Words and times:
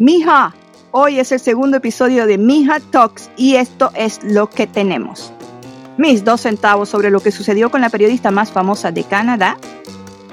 Mija, 0.00 0.54
hoy 0.92 1.20
es 1.20 1.30
el 1.30 1.40
segundo 1.40 1.76
episodio 1.76 2.24
de 2.24 2.38
Mija 2.38 2.80
Talks 2.80 3.28
y 3.36 3.56
esto 3.56 3.90
es 3.94 4.20
lo 4.24 4.48
que 4.48 4.66
tenemos. 4.66 5.30
Mis 5.98 6.24
dos 6.24 6.40
centavos 6.40 6.88
sobre 6.88 7.10
lo 7.10 7.20
que 7.20 7.30
sucedió 7.30 7.70
con 7.70 7.82
la 7.82 7.90
periodista 7.90 8.30
más 8.30 8.50
famosa 8.50 8.92
de 8.92 9.04
Canadá 9.04 9.58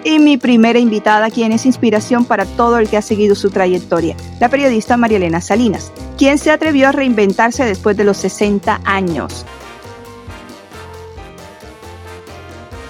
y 0.06 0.20
mi 0.20 0.38
primera 0.38 0.80
invitada, 0.80 1.30
quien 1.30 1.52
es 1.52 1.66
inspiración 1.66 2.24
para 2.24 2.46
todo 2.46 2.78
el 2.78 2.88
que 2.88 2.96
ha 2.96 3.02
seguido 3.02 3.36
su 3.36 3.50
trayectoria, 3.50 4.16
la 4.40 4.48
periodista 4.48 4.96
María 4.96 5.18
Elena 5.18 5.42
Salinas, 5.42 5.92
quien 6.18 6.38
se 6.38 6.52
atrevió 6.52 6.88
a 6.88 6.94
reinventarse 6.94 7.66
después 7.66 7.98
de 7.98 8.06
los 8.06 8.16
60 8.20 8.80
años. 8.86 9.46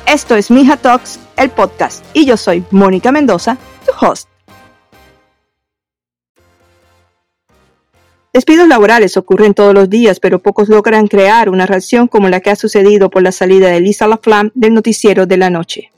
Esto 0.05 0.35
es 0.35 0.51
Mija 0.51 0.77
Talks, 0.77 1.19
el 1.37 1.49
podcast, 1.49 2.05
y 2.13 2.25
yo 2.25 2.37
soy 2.37 2.63
Mónica 2.69 3.11
Mendoza, 3.11 3.57
tu 3.83 4.05
host. 4.05 4.29
Despidos 8.37 8.67
laborales 8.67 9.17
ocurren 9.17 9.55
todos 9.55 9.73
los 9.73 9.89
días, 9.89 10.19
pero 10.19 10.37
pocos 10.37 10.69
logran 10.69 11.07
crear 11.07 11.49
una 11.49 11.65
reacción 11.65 12.07
como 12.07 12.29
la 12.29 12.39
que 12.39 12.51
ha 12.51 12.55
sucedido 12.55 13.09
por 13.09 13.23
la 13.23 13.31
salida 13.31 13.69
de 13.69 13.81
Lisa 13.81 14.05
Laflamme 14.05 14.51
del 14.53 14.75
noticiero 14.75 15.25
de 15.25 15.37
la 15.37 15.49
noche. 15.49 15.91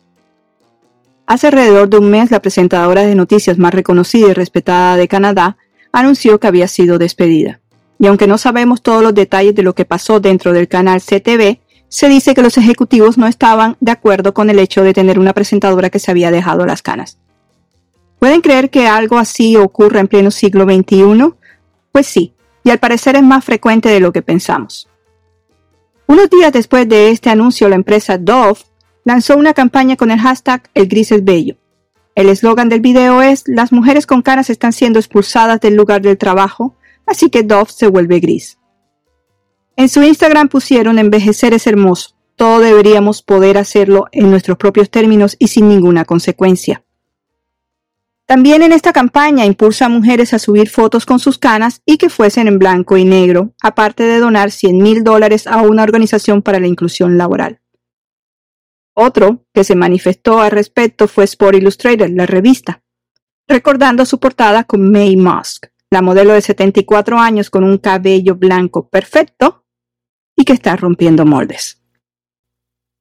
Hace 1.27 1.47
alrededor 1.47 1.89
de 1.89 1.97
un 1.97 2.09
mes, 2.09 2.31
la 2.31 2.41
presentadora 2.41 3.01
de 3.01 3.13
noticias 3.13 3.57
más 3.57 3.73
reconocida 3.73 4.29
y 4.29 4.33
respetada 4.33 4.95
de 4.95 5.09
Canadá 5.09 5.57
anunció 5.91 6.39
que 6.39 6.47
había 6.47 6.69
sido 6.69 6.97
despedida. 6.97 7.59
Y 7.99 8.07
aunque 8.07 8.25
no 8.25 8.37
sabemos 8.37 8.81
todos 8.81 9.03
los 9.03 9.13
detalles 9.13 9.53
de 9.53 9.63
lo 9.63 9.75
que 9.75 9.83
pasó 9.83 10.21
dentro 10.21 10.53
del 10.53 10.69
canal 10.69 11.01
CTV, 11.01 11.59
se 11.89 12.07
dice 12.07 12.33
que 12.33 12.41
los 12.41 12.57
ejecutivos 12.57 13.17
no 13.17 13.27
estaban 13.27 13.75
de 13.81 13.91
acuerdo 13.91 14.33
con 14.33 14.49
el 14.49 14.59
hecho 14.59 14.81
de 14.81 14.93
tener 14.93 15.19
una 15.19 15.33
presentadora 15.33 15.89
que 15.89 15.99
se 15.99 16.09
había 16.09 16.31
dejado 16.31 16.65
las 16.65 16.83
canas. 16.83 17.17
¿Pueden 18.17 18.39
creer 18.39 18.69
que 18.69 18.87
algo 18.87 19.17
así 19.17 19.57
ocurra 19.57 19.99
en 19.99 20.07
pleno 20.07 20.31
siglo 20.31 20.63
XXI? 20.63 21.33
Pues 21.91 22.07
sí, 22.07 22.33
y 22.63 22.69
al 22.69 22.79
parecer 22.79 23.15
es 23.15 23.23
más 23.23 23.43
frecuente 23.43 23.89
de 23.89 23.99
lo 23.99 24.11
que 24.11 24.21
pensamos. 24.21 24.87
Unos 26.07 26.29
días 26.29 26.51
después 26.51 26.87
de 26.89 27.11
este 27.11 27.29
anuncio, 27.29 27.69
la 27.69 27.75
empresa 27.75 28.17
Dove 28.17 28.59
lanzó 29.05 29.37
una 29.37 29.53
campaña 29.53 29.95
con 29.95 30.11
el 30.11 30.19
hashtag 30.19 30.69
El 30.73 30.87
gris 30.87 31.11
es 31.11 31.23
bello. 31.23 31.55
El 32.15 32.29
eslogan 32.29 32.67
del 32.67 32.81
video 32.81 33.21
es 33.21 33.43
Las 33.45 33.71
mujeres 33.71 34.05
con 34.05 34.21
canas 34.21 34.49
están 34.49 34.73
siendo 34.73 34.99
expulsadas 34.99 35.61
del 35.61 35.75
lugar 35.75 36.01
del 36.01 36.17
trabajo, 36.17 36.75
así 37.05 37.29
que 37.29 37.43
Dove 37.43 37.71
se 37.71 37.87
vuelve 37.87 38.19
gris. 38.19 38.57
En 39.75 39.87
su 39.87 40.03
Instagram 40.03 40.49
pusieron 40.49 40.99
Envejecer 40.99 41.53
es 41.53 41.65
hermoso. 41.67 42.15
Todo 42.35 42.59
deberíamos 42.59 43.21
poder 43.21 43.57
hacerlo 43.57 44.07
en 44.11 44.29
nuestros 44.31 44.57
propios 44.57 44.89
términos 44.89 45.35
y 45.39 45.49
sin 45.49 45.69
ninguna 45.69 46.05
consecuencia. 46.05 46.83
También 48.29 48.61
en 48.61 48.73
esta 48.73 48.93
campaña 48.93 49.43
impulsa 49.43 49.87
a 49.87 49.89
mujeres 49.89 50.35
a 50.35 50.37
subir 50.37 50.69
fotos 50.69 51.07
con 51.07 51.17
sus 51.17 51.39
canas 51.39 51.81
y 51.83 51.97
que 51.97 52.09
fuesen 52.09 52.47
en 52.47 52.59
blanco 52.59 52.95
y 52.95 53.03
negro, 53.03 53.55
aparte 53.63 54.03
de 54.03 54.19
donar 54.19 54.51
100 54.51 54.77
mil 54.77 55.03
dólares 55.03 55.47
a 55.47 55.63
una 55.63 55.81
organización 55.81 56.43
para 56.43 56.59
la 56.59 56.67
inclusión 56.67 57.17
laboral. 57.17 57.59
Otro 58.93 59.47
que 59.51 59.63
se 59.63 59.73
manifestó 59.73 60.41
al 60.41 60.51
respecto 60.51 61.07
fue 61.07 61.23
Sport 61.23 61.57
Illustrated, 61.57 62.11
la 62.11 62.27
revista, 62.27 62.83
recordando 63.47 64.05
su 64.05 64.19
portada 64.19 64.63
con 64.63 64.91
May 64.91 65.17
Musk, 65.17 65.65
la 65.89 66.03
modelo 66.03 66.33
de 66.33 66.41
74 66.41 67.17
años 67.17 67.49
con 67.49 67.63
un 67.63 67.79
cabello 67.79 68.35
blanco 68.35 68.89
perfecto 68.89 69.65
y 70.37 70.45
que 70.45 70.53
está 70.53 70.75
rompiendo 70.75 71.25
moldes. 71.25 71.81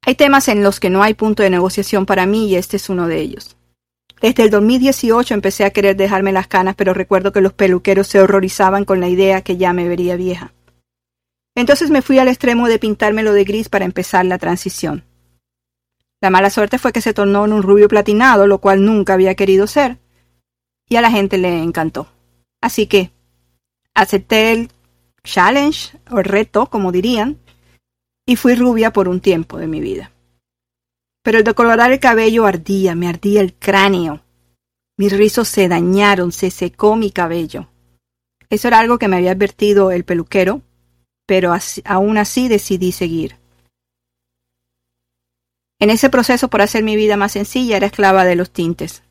Hay 0.06 0.14
temas 0.14 0.48
en 0.48 0.62
los 0.62 0.80
que 0.80 0.88
no 0.88 1.02
hay 1.02 1.12
punto 1.12 1.42
de 1.42 1.50
negociación 1.50 2.06
para 2.06 2.24
mí 2.24 2.48
y 2.48 2.56
este 2.56 2.78
es 2.78 2.88
uno 2.88 3.08
de 3.08 3.20
ellos. 3.20 3.57
Desde 4.20 4.42
el 4.44 4.50
2018 4.50 5.34
empecé 5.34 5.64
a 5.64 5.70
querer 5.70 5.96
dejarme 5.96 6.32
las 6.32 6.48
canas, 6.48 6.74
pero 6.76 6.92
recuerdo 6.92 7.32
que 7.32 7.40
los 7.40 7.52
peluqueros 7.52 8.08
se 8.08 8.20
horrorizaban 8.20 8.84
con 8.84 9.00
la 9.00 9.08
idea 9.08 9.42
que 9.42 9.56
ya 9.56 9.72
me 9.72 9.88
vería 9.88 10.16
vieja. 10.16 10.52
Entonces 11.54 11.90
me 11.90 12.02
fui 12.02 12.18
al 12.18 12.28
extremo 12.28 12.68
de 12.68 12.78
pintármelo 12.78 13.32
de 13.32 13.44
gris 13.44 13.68
para 13.68 13.84
empezar 13.84 14.24
la 14.24 14.38
transición. 14.38 15.04
La 16.20 16.30
mala 16.30 16.50
suerte 16.50 16.78
fue 16.78 16.92
que 16.92 17.00
se 17.00 17.14
tornó 17.14 17.44
en 17.44 17.52
un 17.52 17.62
rubio 17.62 17.88
platinado, 17.88 18.46
lo 18.46 18.58
cual 18.58 18.84
nunca 18.84 19.14
había 19.14 19.36
querido 19.36 19.66
ser, 19.68 19.98
y 20.88 20.96
a 20.96 21.00
la 21.00 21.10
gente 21.10 21.38
le 21.38 21.62
encantó. 21.62 22.08
Así 22.60 22.86
que 22.86 23.12
acepté 23.94 24.52
el 24.52 24.70
challenge 25.22 25.96
o 26.10 26.22
reto, 26.22 26.66
como 26.66 26.90
dirían, 26.90 27.38
y 28.26 28.36
fui 28.36 28.54
rubia 28.56 28.92
por 28.92 29.08
un 29.08 29.20
tiempo 29.20 29.58
de 29.58 29.68
mi 29.68 29.80
vida. 29.80 30.10
Pero 31.22 31.38
el 31.38 31.44
decolorar 31.44 31.92
el 31.92 32.00
cabello 32.00 32.46
ardía, 32.46 32.94
me 32.94 33.08
ardía 33.08 33.40
el 33.40 33.54
cráneo. 33.54 34.22
Mis 34.96 35.12
rizos 35.12 35.48
se 35.48 35.68
dañaron, 35.68 36.32
se 36.32 36.50
secó 36.50 36.96
mi 36.96 37.10
cabello. 37.10 37.68
Eso 38.50 38.68
era 38.68 38.78
algo 38.78 38.98
que 38.98 39.08
me 39.08 39.16
había 39.16 39.32
advertido 39.32 39.90
el 39.90 40.04
peluquero, 40.04 40.62
pero 41.26 41.52
aún 41.84 42.18
así 42.18 42.48
decidí 42.48 42.92
seguir. 42.92 43.36
En 45.80 45.90
ese 45.90 46.10
proceso 46.10 46.48
por 46.48 46.62
hacer 46.62 46.82
mi 46.82 46.96
vida 46.96 47.16
más 47.16 47.32
sencilla 47.32 47.76
era 47.76 47.86
esclava 47.86 48.24
de 48.24 48.34
los 48.34 48.50
tintes. 48.50 49.02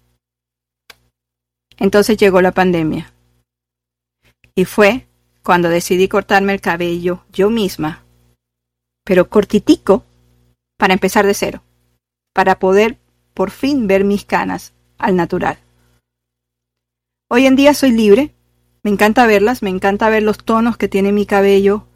Entonces 1.77 2.17
llegó 2.17 2.41
la 2.41 2.51
pandemia. 2.51 3.13
Y 4.55 4.65
fue 4.65 5.07
cuando 5.43 5.69
decidí 5.69 6.07
cortarme 6.07 6.53
el 6.53 6.59
cabello 6.59 7.23
yo 7.31 7.49
misma, 7.49 8.03
pero 9.05 9.29
cortitico, 9.29 10.03
para 10.77 10.93
empezar 10.93 11.25
de 11.25 11.33
cero 11.33 11.63
para 12.37 12.59
poder 12.59 12.99
por 13.33 13.49
fin 13.49 13.87
ver 13.87 14.03
mis 14.03 14.23
canas 14.23 14.73
al 14.99 15.15
natural. 15.15 15.57
Hoy 17.31 17.47
en 17.47 17.55
día 17.55 17.73
soy 17.73 17.89
libre, 17.89 18.35
me 18.83 18.91
encanta 18.91 19.25
verlas, 19.25 19.63
me 19.63 19.71
encanta 19.71 20.07
ver 20.09 20.21
los 20.21 20.37
tonos 20.45 20.77
que 20.77 20.87
tiene 20.87 21.11
mi 21.11 21.25
cabello 21.25 21.87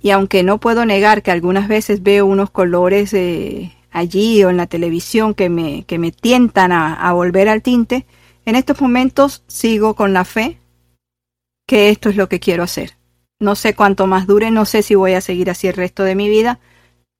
y 0.00 0.10
aunque 0.10 0.44
no 0.44 0.58
puedo 0.60 0.86
negar 0.86 1.24
que 1.24 1.32
algunas 1.32 1.66
veces 1.66 2.04
veo 2.04 2.26
unos 2.26 2.50
colores 2.50 3.12
eh, 3.12 3.76
allí 3.90 4.44
o 4.44 4.50
en 4.50 4.56
la 4.56 4.68
televisión 4.68 5.34
que 5.34 5.48
me, 5.48 5.82
que 5.82 5.98
me 5.98 6.12
tientan 6.12 6.70
a, 6.70 6.94
a 6.94 7.12
volver 7.12 7.48
al 7.48 7.60
tinte, 7.60 8.06
en 8.46 8.54
estos 8.54 8.80
momentos 8.80 9.42
sigo 9.48 9.94
con 9.94 10.12
la 10.12 10.24
fe 10.24 10.60
que 11.66 11.88
esto 11.88 12.08
es 12.08 12.14
lo 12.14 12.28
que 12.28 12.38
quiero 12.38 12.62
hacer. 12.62 12.92
No 13.40 13.56
sé 13.56 13.74
cuánto 13.74 14.06
más 14.06 14.28
dure, 14.28 14.52
no 14.52 14.64
sé 14.64 14.84
si 14.84 14.94
voy 14.94 15.14
a 15.14 15.20
seguir 15.20 15.50
así 15.50 15.66
el 15.66 15.74
resto 15.74 16.04
de 16.04 16.14
mi 16.14 16.28
vida, 16.28 16.60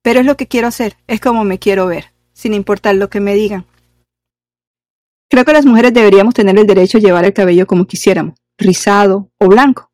pero 0.05 0.21
es 0.21 0.27
lo 0.27 0.37
que 0.37 0.47
quiero 0.47 0.69
hacer, 0.69 0.99
es 1.07 1.19
como 1.19 1.45
me 1.45 1.59
quiero 1.59 1.87
ver, 1.87 2.13
sin 2.35 2.53
importar 2.53 2.95
lo 2.95 3.09
que 3.09 3.21
me 3.21 3.35
digan. 3.35 3.65
Creo 5.31 5.47
que 5.47 5.55
las 5.55 5.65
mujeres 5.65 5.95
deberíamos 5.95 6.35
tener 6.35 6.59
el 6.59 6.67
derecho 6.67 6.99
a 6.99 7.01
llevar 7.01 7.25
el 7.25 7.33
cabello 7.33 7.67
como 7.67 7.87
quisiéramos, 7.87 8.35
rizado 8.59 9.31
o 9.41 9.49
blanco. 9.49 9.91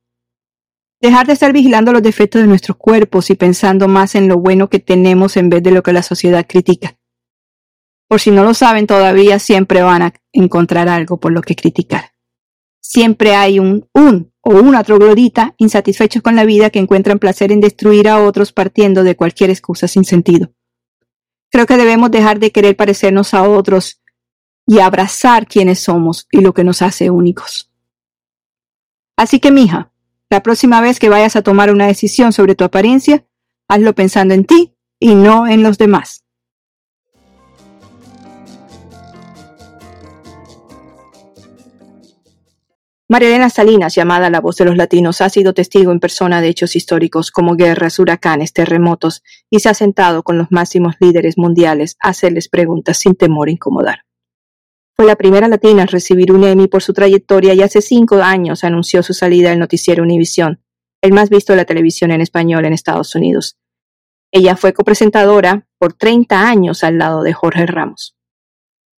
Dejar 1.00 1.28
de 1.28 1.34
estar 1.34 1.52
vigilando 1.52 1.92
los 1.92 2.02
defectos 2.02 2.42
de 2.42 2.48
nuestros 2.48 2.76
cuerpos 2.76 3.30
y 3.30 3.36
pensando 3.36 3.86
más 3.86 4.16
en 4.16 4.26
lo 4.26 4.38
bueno 4.38 4.68
que 4.68 4.80
tenemos 4.80 5.36
en 5.36 5.48
vez 5.48 5.62
de 5.62 5.70
lo 5.70 5.84
que 5.84 5.92
la 5.92 6.02
sociedad 6.02 6.44
critica. 6.46 6.98
Por 8.08 8.20
si 8.20 8.32
no 8.32 8.42
lo 8.42 8.52
saben 8.52 8.88
todavía, 8.88 9.38
siempre 9.38 9.80
van 9.82 10.02
a 10.02 10.12
encontrar 10.32 10.88
algo 10.88 11.20
por 11.20 11.30
lo 11.30 11.40
que 11.40 11.54
criticar. 11.54 12.10
Siempre 12.80 13.36
hay 13.36 13.60
un 13.60 13.88
un 13.94 14.29
o 14.42 14.54
una 14.54 14.82
troglodita 14.82 15.54
insatisfechos 15.58 16.22
con 16.22 16.36
la 16.36 16.44
vida 16.44 16.70
que 16.70 16.78
encuentran 16.78 17.18
placer 17.18 17.52
en 17.52 17.60
destruir 17.60 18.08
a 18.08 18.22
otros 18.22 18.52
partiendo 18.52 19.04
de 19.04 19.16
cualquier 19.16 19.50
excusa 19.50 19.88
sin 19.88 20.04
sentido. 20.04 20.52
Creo 21.50 21.66
que 21.66 21.76
debemos 21.76 22.10
dejar 22.10 22.38
de 22.38 22.52
querer 22.52 22.76
parecernos 22.76 23.34
a 23.34 23.42
otros 23.42 24.00
y 24.66 24.78
abrazar 24.78 25.46
quienes 25.46 25.80
somos 25.80 26.28
y 26.30 26.40
lo 26.40 26.54
que 26.54 26.64
nos 26.64 26.80
hace 26.80 27.10
únicos. 27.10 27.70
Así 29.16 29.40
que, 29.40 29.50
mija, 29.50 29.92
la 30.30 30.42
próxima 30.42 30.80
vez 30.80 31.00
que 31.00 31.08
vayas 31.08 31.36
a 31.36 31.42
tomar 31.42 31.72
una 31.72 31.86
decisión 31.86 32.32
sobre 32.32 32.54
tu 32.54 32.64
apariencia, 32.64 33.26
hazlo 33.68 33.94
pensando 33.94 34.32
en 34.32 34.44
ti 34.44 34.76
y 34.98 35.14
no 35.14 35.48
en 35.48 35.62
los 35.62 35.76
demás. 35.76 36.24
María 43.10 43.50
Salinas, 43.50 43.96
llamada 43.96 44.30
la 44.30 44.40
voz 44.40 44.54
de 44.54 44.64
los 44.64 44.76
latinos, 44.76 45.20
ha 45.20 45.28
sido 45.28 45.52
testigo 45.52 45.90
en 45.90 45.98
persona 45.98 46.40
de 46.40 46.46
hechos 46.46 46.76
históricos 46.76 47.32
como 47.32 47.56
guerras, 47.56 47.98
huracanes, 47.98 48.52
terremotos 48.52 49.24
y 49.50 49.58
se 49.58 49.68
ha 49.68 49.74
sentado 49.74 50.22
con 50.22 50.38
los 50.38 50.52
máximos 50.52 50.94
líderes 51.00 51.36
mundiales 51.36 51.96
a 52.00 52.10
hacerles 52.10 52.48
preguntas 52.48 52.98
sin 52.98 53.16
temor 53.16 53.48
a 53.48 53.50
incomodar. 53.50 54.04
Fue 54.94 55.06
la 55.06 55.16
primera 55.16 55.48
latina 55.48 55.82
en 55.82 55.88
recibir 55.88 56.30
un 56.30 56.44
Emmy 56.44 56.68
por 56.68 56.84
su 56.84 56.92
trayectoria 56.92 57.52
y 57.52 57.62
hace 57.62 57.82
cinco 57.82 58.22
años 58.22 58.62
anunció 58.62 59.02
su 59.02 59.12
salida 59.12 59.50
del 59.50 59.58
noticiero 59.58 60.04
Univisión, 60.04 60.62
el 61.02 61.12
más 61.12 61.30
visto 61.30 61.52
de 61.52 61.56
la 61.56 61.64
televisión 61.64 62.12
en 62.12 62.20
español 62.20 62.64
en 62.64 62.74
Estados 62.74 63.16
Unidos. 63.16 63.58
Ella 64.30 64.54
fue 64.54 64.72
copresentadora 64.72 65.66
por 65.78 65.94
30 65.94 66.48
años 66.48 66.84
al 66.84 66.98
lado 66.98 67.24
de 67.24 67.32
Jorge 67.32 67.66
Ramos. 67.66 68.16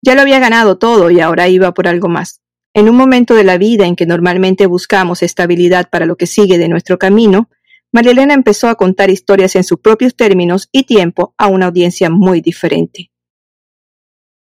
Ya 0.04 0.14
lo 0.14 0.20
había 0.20 0.38
ganado 0.38 0.76
todo 0.76 1.10
y 1.10 1.20
ahora 1.20 1.48
iba 1.48 1.72
por 1.72 1.88
algo 1.88 2.08
más 2.08 2.41
en 2.74 2.88
un 2.88 2.96
momento 2.96 3.34
de 3.34 3.44
la 3.44 3.58
vida 3.58 3.86
en 3.86 3.96
que 3.96 4.06
normalmente 4.06 4.66
buscamos 4.66 5.22
estabilidad 5.22 5.88
para 5.90 6.06
lo 6.06 6.16
que 6.16 6.26
sigue 6.26 6.58
de 6.58 6.68
nuestro 6.68 6.98
camino, 6.98 7.48
Marilena 7.92 8.32
empezó 8.32 8.68
a 8.68 8.74
contar 8.74 9.10
historias 9.10 9.54
en 9.56 9.64
sus 9.64 9.78
propios 9.78 10.16
términos 10.16 10.68
y 10.72 10.84
tiempo 10.84 11.34
a 11.36 11.48
una 11.48 11.66
audiencia 11.66 12.08
muy 12.08 12.40
diferente. 12.40 13.10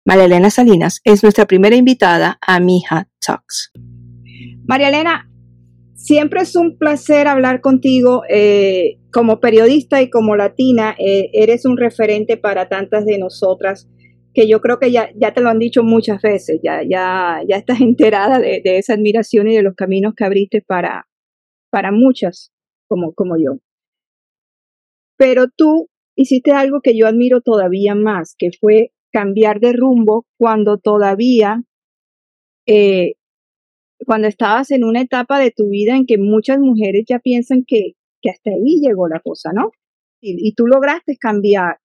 Marilena 0.06 0.50
Salinas 0.50 1.02
es 1.04 1.24
nuestra 1.24 1.46
primera 1.46 1.76
invitada 1.76 2.38
a 2.40 2.60
Mija 2.60 3.10
Talks. 3.20 3.72
María 4.68 4.90
Elena, 4.90 5.30
siempre 5.96 6.42
es 6.42 6.56
un 6.56 6.78
placer 6.78 7.28
hablar 7.28 7.60
contigo. 7.60 8.22
Eh, 8.30 9.00
como 9.12 9.40
periodista 9.40 10.02
y 10.02 10.10
como 10.10 10.36
latina, 10.36 10.94
eh, 11.00 11.30
eres 11.34 11.66
un 11.66 11.78
referente 11.78 12.36
para 12.36 12.68
tantas 12.68 13.06
de 13.06 13.18
nosotras 13.18 13.88
que 14.36 14.48
yo 14.50 14.60
creo 14.60 14.78
que 14.80 14.92
ya, 14.92 15.10
ya 15.16 15.34
te 15.34 15.42
lo 15.42 15.50
han 15.50 15.60
dicho 15.60 15.82
muchas 15.82 16.22
veces, 16.22 16.60
ya, 16.62 16.82
ya, 16.84 17.42
ya 17.48 17.56
estás 17.56 17.80
enterada 17.82 18.38
de, 18.40 18.62
esa 18.64 18.94
admiración 18.94 19.48
y 19.48 19.56
de 19.56 19.64
los 19.64 19.76
caminos 19.76 20.14
que 20.16 20.26
abriste 20.26 20.62
para, 20.62 21.08
para 21.72 21.92
muchas 21.92 22.52
como, 22.88 23.14
como 23.14 23.38
yo. 23.38 23.58
Pero 25.18 25.46
tú 25.56 25.88
hiciste 26.16 26.52
algo 26.52 26.82
que 26.82 26.98
yo 26.98 27.08
admiro 27.08 27.42
todavía 27.42 27.96
más, 27.96 28.36
que 28.38 28.50
fue 28.60 28.92
cambiar 29.12 29.62
de 29.62 29.72
rumbo 29.72 30.26
cuando 30.38 30.78
todavía, 30.78 31.64
eh, 32.68 33.14
cuando 34.06 34.28
estabas 34.28 34.72
en 34.72 34.84
una 34.84 35.02
etapa 35.02 35.40
de 35.40 35.52
tu 35.52 35.70
vida 35.70 35.96
en 35.96 36.06
que 36.06 36.18
muchas 36.18 36.60
mujeres 36.60 37.06
ya 37.08 37.20
piensan 37.20 37.64
que, 37.66 37.94
que 38.22 38.30
hasta 38.30 38.50
ahí 38.50 38.82
llegó 38.82 39.08
la 39.08 39.22
cosa, 39.22 39.54
¿no? 39.54 39.72
Y, 40.22 40.46
y 40.46 40.54
tú 40.54 40.68
lograste 40.68 41.16
cambiar 41.18 41.78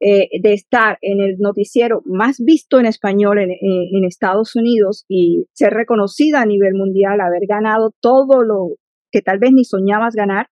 eh, 0.00 0.28
de 0.40 0.52
estar 0.52 0.98
en 1.02 1.20
el 1.20 1.38
noticiero 1.38 2.02
más 2.04 2.38
visto 2.38 2.78
en 2.80 2.86
español 2.86 3.38
en, 3.38 4.04
Estados 4.04 4.54
Unidos 4.54 5.04
y 5.08 5.46
ser 5.52 5.72
reconocida 5.72 6.42
a 6.42 6.46
nivel 6.46 6.74
mundial, 6.74 7.20
haber 7.20 7.46
ganado 7.48 7.92
todo 8.00 8.42
lo 8.42 8.76
que 9.10 9.22
tal 9.22 9.38
vez 9.38 9.52
ni 9.52 9.64
soñabas 9.64 10.14
ganar, 10.14 10.48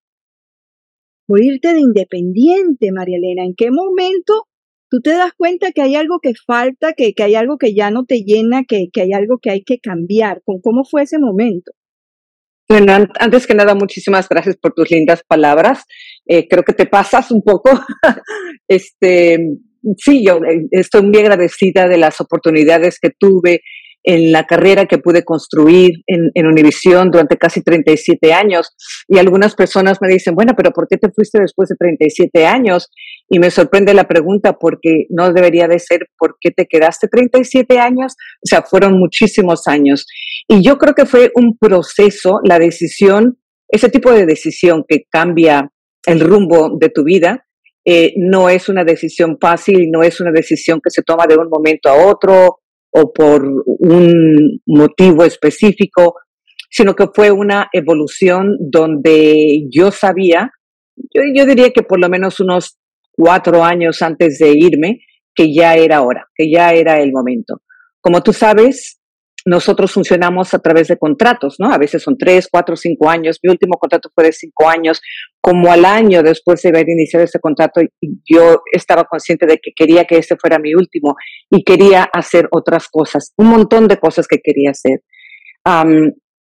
morirte 1.28 1.74
de 1.74 1.80
independiente, 1.80 2.92
María 2.92 3.18
Elena. 3.18 3.44
¿En 3.44 3.54
qué 3.54 3.70
momento 3.70 4.46
tú 4.88 5.00
te 5.00 5.10
das 5.10 5.32
cuenta 5.36 5.72
que 5.72 5.82
hay 5.82 5.96
algo 5.96 6.20
que 6.22 6.32
falta, 6.34 6.92
que, 6.94 7.12
que 7.12 7.22
hay 7.22 7.34
algo 7.34 7.58
que 7.58 7.74
ya 7.74 7.90
no 7.90 8.04
te 8.04 8.22
llena, 8.22 8.64
que, 8.64 8.86
que, 8.92 9.02
hay 9.02 9.12
algo 9.12 9.38
que 9.38 9.50
hay 9.50 9.62
que 9.64 9.78
cambiar? 9.78 10.42
¿Cómo 10.44 10.84
fue 10.84 11.02
ese 11.02 11.18
momento? 11.18 11.72
Bueno, 12.72 13.06
antes 13.20 13.46
que 13.46 13.52
nada, 13.52 13.74
muchísimas 13.74 14.26
gracias 14.30 14.56
por 14.56 14.72
tus 14.72 14.90
lindas 14.90 15.22
palabras. 15.28 15.84
Eh, 16.24 16.48
creo 16.48 16.62
que 16.62 16.72
te 16.72 16.86
pasas 16.86 17.30
un 17.30 17.42
poco. 17.42 17.68
este, 18.66 19.38
sí, 19.98 20.24
yo 20.24 20.38
eh, 20.38 20.68
estoy 20.70 21.02
muy 21.02 21.18
agradecida 21.18 21.86
de 21.86 21.98
las 21.98 22.18
oportunidades 22.22 22.98
que 22.98 23.10
tuve 23.10 23.60
en 24.04 24.32
la 24.32 24.44
carrera 24.44 24.86
que 24.86 24.98
pude 24.98 25.24
construir 25.24 26.02
en, 26.06 26.30
en 26.34 26.46
Univisión 26.46 27.10
durante 27.10 27.36
casi 27.36 27.62
37 27.62 28.32
años. 28.32 28.74
Y 29.08 29.18
algunas 29.18 29.54
personas 29.54 29.98
me 30.00 30.08
dicen, 30.08 30.34
bueno, 30.34 30.54
pero 30.56 30.72
¿por 30.72 30.88
qué 30.88 30.96
te 30.96 31.10
fuiste 31.10 31.40
después 31.40 31.68
de 31.68 31.76
37 31.78 32.46
años? 32.46 32.90
Y 33.28 33.38
me 33.38 33.50
sorprende 33.50 33.94
la 33.94 34.08
pregunta 34.08 34.54
porque 34.58 35.06
no 35.10 35.32
debería 35.32 35.68
de 35.68 35.78
ser 35.78 36.08
¿por 36.18 36.36
qué 36.40 36.50
te 36.50 36.66
quedaste 36.66 37.08
37 37.08 37.78
años? 37.78 38.14
O 38.36 38.46
sea, 38.46 38.62
fueron 38.62 38.98
muchísimos 38.98 39.66
años. 39.66 40.06
Y 40.48 40.62
yo 40.64 40.78
creo 40.78 40.94
que 40.94 41.06
fue 41.06 41.30
un 41.34 41.56
proceso, 41.56 42.40
la 42.44 42.58
decisión, 42.58 43.38
ese 43.68 43.88
tipo 43.88 44.12
de 44.12 44.26
decisión 44.26 44.84
que 44.86 45.04
cambia 45.10 45.70
el 46.06 46.20
rumbo 46.20 46.76
de 46.78 46.88
tu 46.88 47.04
vida, 47.04 47.46
eh, 47.84 48.12
no 48.16 48.48
es 48.48 48.68
una 48.68 48.84
decisión 48.84 49.38
fácil, 49.40 49.90
no 49.90 50.02
es 50.02 50.20
una 50.20 50.30
decisión 50.30 50.80
que 50.82 50.90
se 50.90 51.02
toma 51.02 51.26
de 51.26 51.36
un 51.36 51.48
momento 51.48 51.88
a 51.88 52.06
otro 52.06 52.61
o 52.92 53.12
por 53.12 53.42
un 53.66 54.60
motivo 54.66 55.24
específico, 55.24 56.14
sino 56.70 56.94
que 56.94 57.06
fue 57.14 57.30
una 57.30 57.68
evolución 57.72 58.56
donde 58.60 59.66
yo 59.70 59.90
sabía, 59.90 60.50
yo, 60.96 61.22
yo 61.34 61.46
diría 61.46 61.70
que 61.70 61.82
por 61.82 62.00
lo 62.00 62.08
menos 62.08 62.40
unos 62.40 62.78
cuatro 63.12 63.64
años 63.64 64.02
antes 64.02 64.38
de 64.38 64.52
irme, 64.56 65.00
que 65.34 65.52
ya 65.54 65.74
era 65.74 66.02
hora, 66.02 66.28
que 66.34 66.50
ya 66.50 66.72
era 66.72 67.00
el 67.00 67.12
momento. 67.12 67.62
Como 68.00 68.22
tú 68.22 68.32
sabes, 68.32 69.00
nosotros 69.44 69.92
funcionamos 69.92 70.54
a 70.54 70.58
través 70.58 70.88
de 70.88 70.96
contratos, 70.96 71.56
¿no? 71.58 71.72
A 71.72 71.78
veces 71.78 72.02
son 72.02 72.16
tres, 72.16 72.48
cuatro, 72.50 72.76
cinco 72.76 73.10
años. 73.10 73.38
Mi 73.42 73.50
último 73.50 73.76
contrato 73.78 74.10
fue 74.14 74.24
de 74.24 74.32
cinco 74.32 74.68
años. 74.68 75.00
Como 75.40 75.72
al 75.72 75.84
año 75.84 76.22
después 76.22 76.62
de 76.62 76.68
haber 76.68 76.88
iniciado 76.88 77.24
ese 77.24 77.40
contrato, 77.40 77.80
yo 78.24 78.62
estaba 78.72 79.04
consciente 79.04 79.46
de 79.46 79.58
que 79.58 79.72
quería 79.74 80.04
que 80.04 80.18
ese 80.18 80.36
fuera 80.36 80.58
mi 80.58 80.74
último 80.74 81.16
y 81.50 81.64
quería 81.64 82.04
hacer 82.04 82.48
otras 82.52 82.88
cosas, 82.88 83.32
un 83.36 83.48
montón 83.48 83.88
de 83.88 83.98
cosas 83.98 84.26
que 84.28 84.38
quería 84.42 84.70
hacer. 84.70 85.00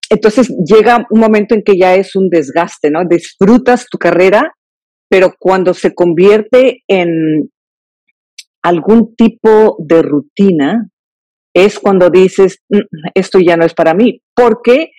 entonces 0.09 0.53
llega 0.65 1.07
un 1.09 1.19
momento 1.19 1.55
en 1.55 1.63
que 1.63 1.77
ya 1.79 1.95
es 1.95 2.15
un 2.15 2.29
desgaste, 2.29 2.91
¿no? 2.91 3.01
Disfrutas 3.09 3.87
tu 3.89 3.97
carrera, 3.97 4.53
pero 5.09 5.33
cuando 5.39 5.73
se 5.73 5.93
convierte 5.95 6.83
en 6.87 7.49
algún 8.61 9.15
tipo 9.15 9.77
de 9.79 10.01
rutina, 10.03 10.87
es 11.53 11.79
cuando 11.79 12.09
dices, 12.09 12.59
mm, 12.69 12.79
esto 13.13 13.39
ya 13.39 13.57
no 13.57 13.65
es 13.65 13.73
para 13.73 13.93
mí. 13.93 14.21
¿Por 14.35 14.61
qué? 14.63 14.91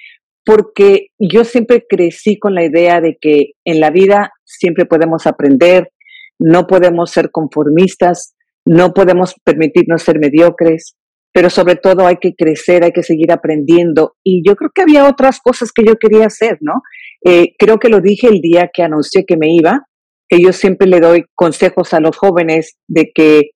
Porque 0.44 1.08
yo 1.18 1.44
siempre 1.44 1.84
crecí 1.88 2.38
con 2.38 2.54
la 2.54 2.64
idea 2.64 3.00
de 3.00 3.16
que 3.20 3.52
en 3.64 3.80
la 3.80 3.90
vida 3.90 4.32
siempre 4.44 4.86
podemos 4.86 5.26
aprender, 5.26 5.90
no 6.38 6.66
podemos 6.66 7.10
ser 7.10 7.30
conformistas, 7.30 8.34
no 8.64 8.92
podemos 8.92 9.34
permitirnos 9.44 10.02
ser 10.02 10.18
mediocres, 10.18 10.96
pero 11.32 11.48
sobre 11.48 11.76
todo 11.76 12.06
hay 12.06 12.16
que 12.16 12.34
crecer, 12.34 12.84
hay 12.84 12.92
que 12.92 13.02
seguir 13.02 13.32
aprendiendo. 13.32 14.14
Y 14.22 14.42
yo 14.46 14.54
creo 14.54 14.70
que 14.74 14.82
había 14.82 15.08
otras 15.08 15.40
cosas 15.40 15.72
que 15.72 15.84
yo 15.84 15.96
quería 15.96 16.26
hacer, 16.26 16.58
¿no? 16.60 16.82
Eh, 17.24 17.54
creo 17.58 17.78
que 17.78 17.88
lo 17.88 18.00
dije 18.00 18.28
el 18.28 18.40
día 18.40 18.70
que 18.72 18.82
anuncié 18.82 19.24
que 19.24 19.36
me 19.36 19.54
iba, 19.54 19.86
que 20.28 20.40
yo 20.40 20.52
siempre 20.52 20.86
le 20.86 21.00
doy 21.00 21.24
consejos 21.34 21.94
a 21.94 22.00
los 22.00 22.16
jóvenes 22.16 22.76
de 22.88 23.10
que 23.14 23.51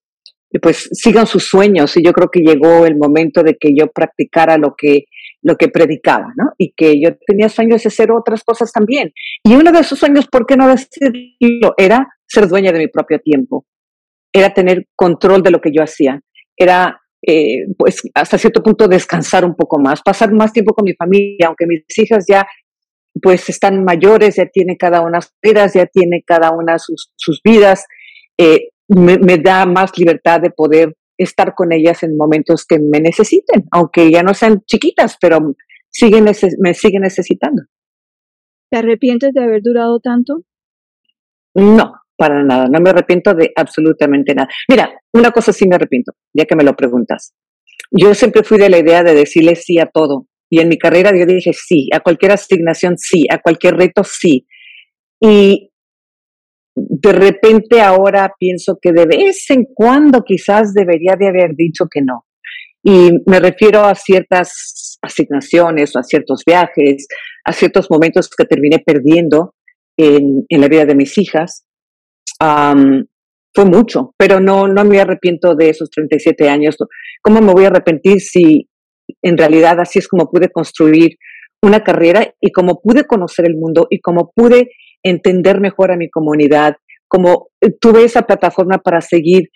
pues 0.63 0.89
sigan 0.93 1.27
sus 1.27 1.45
sueños 1.45 1.97
y 1.97 2.05
yo 2.05 2.13
creo 2.13 2.31
que 2.31 2.41
llegó 2.41 2.87
el 2.87 2.97
momento 2.97 3.43
de 3.43 3.57
que 3.59 3.75
yo 3.77 3.89
practicara 3.89 4.57
lo 4.57 4.75
que 4.77 5.05
lo 5.43 5.57
que 5.57 5.69
predicaba, 5.69 6.33
¿no? 6.37 6.53
Y 6.59 6.73
que 6.73 7.01
yo 7.01 7.11
tenía 7.25 7.49
sueños 7.49 7.83
de 7.83 7.89
hacer 7.89 8.11
otras 8.11 8.43
cosas 8.43 8.73
también. 8.73 9.13
Y 9.45 9.55
uno 9.55 9.71
de 9.71 9.79
esos 9.79 9.99
sueños, 9.99 10.27
¿por 10.27 10.45
qué 10.45 10.57
no 10.57 10.67
decirlo? 10.67 11.75
Era 11.77 12.09
ser 12.27 12.49
dueña 12.49 12.73
de 12.73 12.81
mi 12.81 12.89
propio 12.89 13.21
tiempo, 13.21 13.65
era 14.33 14.53
tener 14.53 14.87
control 14.97 15.43
de 15.43 15.51
lo 15.51 15.61
que 15.61 15.71
yo 15.73 15.83
hacía, 15.83 16.21
era 16.57 17.01
eh, 17.25 17.67
pues 17.79 18.03
hasta 18.15 18.39
cierto 18.39 18.63
punto 18.63 18.89
descansar 18.89 19.45
un 19.45 19.55
poco 19.55 19.79
más, 19.79 20.03
pasar 20.03 20.33
más 20.33 20.53
tiempo 20.53 20.75
con 20.75 20.85
mi 20.85 20.95
familia, 20.95 21.47
aunque 21.49 21.67
mis 21.67 21.85
hijas 21.99 22.25
ya 22.29 22.47
pues 23.23 23.49
están 23.49 23.85
mayores, 23.85 24.37
ya 24.37 24.47
tiene 24.47 24.77
cada 24.77 25.01
una 25.01 25.21
sus 25.21 25.33
vidas, 25.43 25.75
ya 25.75 25.87
tiene 25.87 26.23
cada 26.27 26.51
una 26.51 26.79
sus, 26.79 27.13
sus 27.17 27.41
vidas, 27.43 27.87
eh, 28.39 28.69
me, 28.89 29.39
da 29.39 29.67
más 29.67 29.97
libertad 29.97 30.41
de 30.41 30.51
poder 30.51 30.97
estar 31.19 31.55
con 31.55 31.73
ellas 31.73 32.03
en 32.03 32.17
momentos 32.17 32.65
que 32.67 32.79
me 32.79 33.01
necesiten, 33.01 33.65
aunque 33.73 34.11
ya 34.11 34.23
no 34.23 34.35
sean 34.35 34.63
chiquitas, 34.67 35.17
pero 35.21 35.39
siguen 35.91 36.25
me 36.25 36.75
siguen 36.75 37.03
necesitando. 37.03 37.63
¿Te 38.71 38.79
arrepientes 38.79 39.33
de 39.33 39.43
haber 39.43 39.63
durado 39.63 40.01
tanto? 40.01 40.43
No, 41.55 41.95
para 42.17 42.43
nada, 42.43 42.67
no 42.71 42.81
me 42.81 42.91
arrepiento 42.91 43.33
de 43.35 43.53
absolutamente 43.57 44.35
nada. 44.35 44.49
Mira, 44.69 45.01
una 45.13 45.31
cosa 45.31 45.53
sí 45.53 45.67
me 45.67 45.77
arrepiento, 45.77 46.13
ya 46.35 46.45
que 46.45 46.57
me 46.57 46.65
lo 46.65 46.75
preguntas. 46.75 47.35
Yo 47.91 48.15
siempre 48.15 48.43
fui 48.43 48.59
de 48.59 48.69
la 48.69 48.79
idea 48.79 49.03
de 49.03 49.15
decirle 49.15 49.55
sí 49.55 49.79
a 49.79 49.87
todo. 49.87 50.27
Y 50.51 50.61
en 50.61 50.69
mi 50.69 50.79
carrera 50.79 51.11
yo 51.17 51.27
dije 51.27 51.53
sí, 51.53 51.89
a 51.93 52.01
cualquier 52.01 52.33
asignación 52.33 52.97
sí, 52.99 53.25
a 53.31 53.41
cualquier 53.41 53.77
reto 53.77 54.05
sí. 54.05 54.47
Y 55.21 55.71
de 56.77 57.13
repente 57.13 57.81
ahora 57.81 58.35
pienso 58.39 58.79
que 58.81 58.93
de 58.93 59.07
vez 59.07 59.47
en 59.49 59.65
cuando 59.65 60.23
quizás 60.23 60.75
debería 60.75 61.17
de 61.19 61.29
haber 61.29 61.57
dicho 61.57 61.87
que 61.91 62.03
no. 62.03 62.27
Y 62.83 63.11
me 63.27 63.41
refiero 63.41 63.83
a 63.83 63.95
ciertas 63.95 64.99
asignaciones 65.03 65.97
o 65.97 65.99
a 65.99 66.03
ciertos 66.03 66.43
viajes, 66.47 67.09
a 67.45 67.53
ciertos 67.53 67.91
momentos 67.91 68.29
que 68.29 68.45
terminé 68.45 68.79
perdiendo 68.85 69.55
en, 69.97 70.45
la 70.51 70.69
vida 70.69 70.85
de 70.85 70.95
mis 70.95 71.17
hijas. 71.19 71.65
fue 72.39 73.65
mucho, 73.65 74.15
pero 74.19 74.39
no, 74.39 74.69
no 74.69 74.85
me 74.85 75.01
arrepiento 75.01 75.55
de 75.55 75.71
esos 75.71 75.91
37 75.91 76.49
años. 76.49 76.77
¿Cómo 77.23 77.41
me 77.41 77.55
voy 77.55 77.65
a 77.65 77.69
arrepentir 77.69 78.21
si 78.21 78.69
en 79.23 79.39
realidad 79.39 79.81
así 79.81 79.99
es 79.99 80.09
como 80.09 80.31
pude 80.31 80.51
construir 80.51 81.17
una 81.63 81.83
carrera 81.83 82.35
y 82.41 82.53
como 82.53 82.81
pude 82.83 83.05
conocer 83.05 83.47
el 83.47 83.57
mundo 83.57 83.87
y 83.89 84.01
como 84.01 84.31
pude 84.35 84.71
entender 85.03 85.61
mejor 85.61 85.93
a 85.93 85.97
mi 85.97 86.11
comunidad, 86.11 86.77
como 87.09 87.49
eh, 87.61 87.71
tuve 87.81 88.05
esa 88.05 88.23
plataforma 88.23 88.79
para 88.79 89.01
seguir 89.01 89.51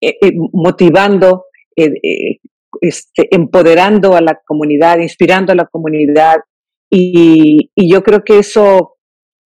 eh, 0.00 0.16
eh, 0.20 0.32
motivando, 0.52 1.44
este, 2.80 3.28
empoderando 3.34 4.14
a 4.14 4.20
la 4.20 4.38
comunidad, 4.46 4.98
inspirando 4.98 5.52
a 5.52 5.56
la 5.56 5.66
comunidad. 5.66 6.36
Y, 6.90 7.70
yo 7.76 8.02
creo 8.02 8.22
que 8.24 8.38
eso 8.38 8.96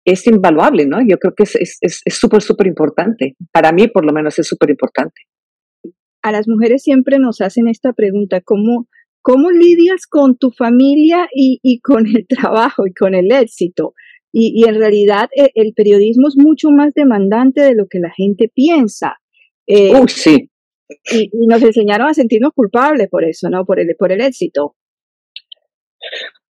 es 0.04 0.26
invaluable, 0.26 0.86
¿no? 0.86 0.98
Yo 1.06 1.18
creo 1.18 1.34
que 1.34 1.44
es 1.44 2.02
súper, 2.06 2.42
súper 2.42 2.66
importante. 2.66 3.36
Para 3.52 3.72
mí, 3.72 3.88
por 3.88 4.04
lo 4.04 4.12
menos, 4.12 4.38
es 4.38 4.46
súper 4.46 4.70
importante. 4.70 5.22
A 6.22 6.32
las 6.32 6.48
mujeres 6.48 6.82
siempre 6.82 7.18
nos 7.18 7.40
hacen 7.40 7.68
esta 7.68 7.92
pregunta, 7.92 8.40
¿cómo, 8.40 8.88
cómo 9.22 9.50
lidias 9.50 10.06
con 10.06 10.36
tu 10.36 10.50
familia 10.50 11.28
y 11.32 11.80
con 11.80 12.06
el 12.06 12.26
trabajo 12.28 12.86
y 12.86 12.94
con 12.94 13.14
el 13.14 13.32
éxito? 13.32 13.94
Y, 14.36 14.64
en 14.68 14.74
realidad 14.74 15.28
eh, 15.36 15.50
el 15.54 15.74
periodismo 15.74 16.26
es 16.26 16.34
mucho 16.36 16.70
más 16.70 16.92
demandante 16.92 17.60
de 17.60 17.76
lo 17.76 17.86
que 17.88 18.00
la 18.00 18.10
gente 18.10 18.50
piensa. 18.52 19.14
Eh, 19.64 19.92
sí. 20.08 20.50
Y, 21.12 21.30
nos 21.46 21.62
enseñaron 21.62 22.08
a 22.08 22.14
sentirnos 22.14 22.50
culpables 22.52 23.08
por 23.08 23.24
eso, 23.24 23.48
¿no? 23.48 23.64
Por 23.64 23.78
el, 23.78 23.94
por 23.96 24.10
el 24.10 24.20
éxito. 24.20 24.74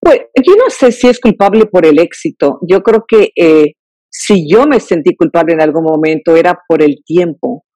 Pues 0.00 0.20
yo 0.46 0.54
no 0.56 0.70
sé 0.70 0.92
si 0.92 1.08
es 1.08 1.20
culpable 1.20 1.66
por 1.66 1.84
el 1.84 1.98
éxito. 1.98 2.58
Yo 2.66 2.82
creo 2.82 3.04
que 3.06 3.32
eh, 3.36 3.74
si 4.08 4.50
yo 4.50 4.66
me 4.66 4.80
sentí 4.80 5.14
culpable 5.14 5.52
en 5.52 5.60
algún 5.60 5.84
momento 5.84 6.36
era 6.36 6.58
por 6.66 6.82
el 6.82 7.04
tiempo, 7.04 7.66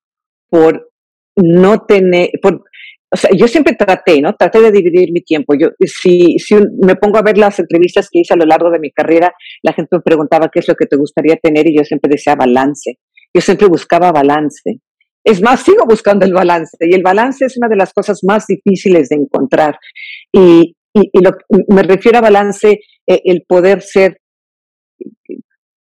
por 0.48 0.90
no 1.36 1.84
tener, 1.86 2.30
por, 2.40 2.64
o 3.10 3.16
sea, 3.16 3.30
yo 3.34 3.48
siempre 3.48 3.74
traté, 3.74 4.20
¿no? 4.20 4.34
Traté 4.34 4.60
de 4.60 4.70
dividir 4.70 5.10
mi 5.12 5.22
tiempo. 5.22 5.54
Yo, 5.58 5.68
si, 5.80 6.38
si 6.38 6.56
me 6.82 6.94
pongo 6.96 7.18
a 7.18 7.22
ver 7.22 7.38
las 7.38 7.58
entrevistas 7.58 8.08
que 8.10 8.20
hice 8.20 8.34
a 8.34 8.36
lo 8.36 8.44
largo 8.44 8.70
de 8.70 8.78
mi 8.78 8.90
carrera, 8.90 9.32
la 9.62 9.72
gente 9.72 9.96
me 9.96 10.02
preguntaba 10.02 10.50
qué 10.52 10.60
es 10.60 10.68
lo 10.68 10.74
que 10.74 10.86
te 10.86 10.96
gustaría 10.96 11.36
tener 11.36 11.66
y 11.68 11.76
yo 11.76 11.84
siempre 11.84 12.10
decía 12.10 12.34
balance. 12.34 12.98
Yo 13.34 13.40
siempre 13.40 13.66
buscaba 13.66 14.12
balance. 14.12 14.80
Es 15.24 15.42
más, 15.42 15.62
sigo 15.62 15.84
buscando 15.86 16.26
el 16.26 16.32
balance 16.32 16.76
y 16.80 16.94
el 16.94 17.02
balance 17.02 17.46
es 17.46 17.56
una 17.56 17.68
de 17.68 17.76
las 17.76 17.92
cosas 17.92 18.20
más 18.26 18.46
difíciles 18.46 19.08
de 19.08 19.16
encontrar. 19.16 19.78
Y, 20.32 20.76
y, 20.92 21.22
lo, 21.22 21.30
me 21.68 21.82
refiero 21.82 22.18
a 22.18 22.22
balance, 22.22 22.80
eh, 23.06 23.20
el 23.24 23.42
poder 23.46 23.82
ser, 23.82 24.20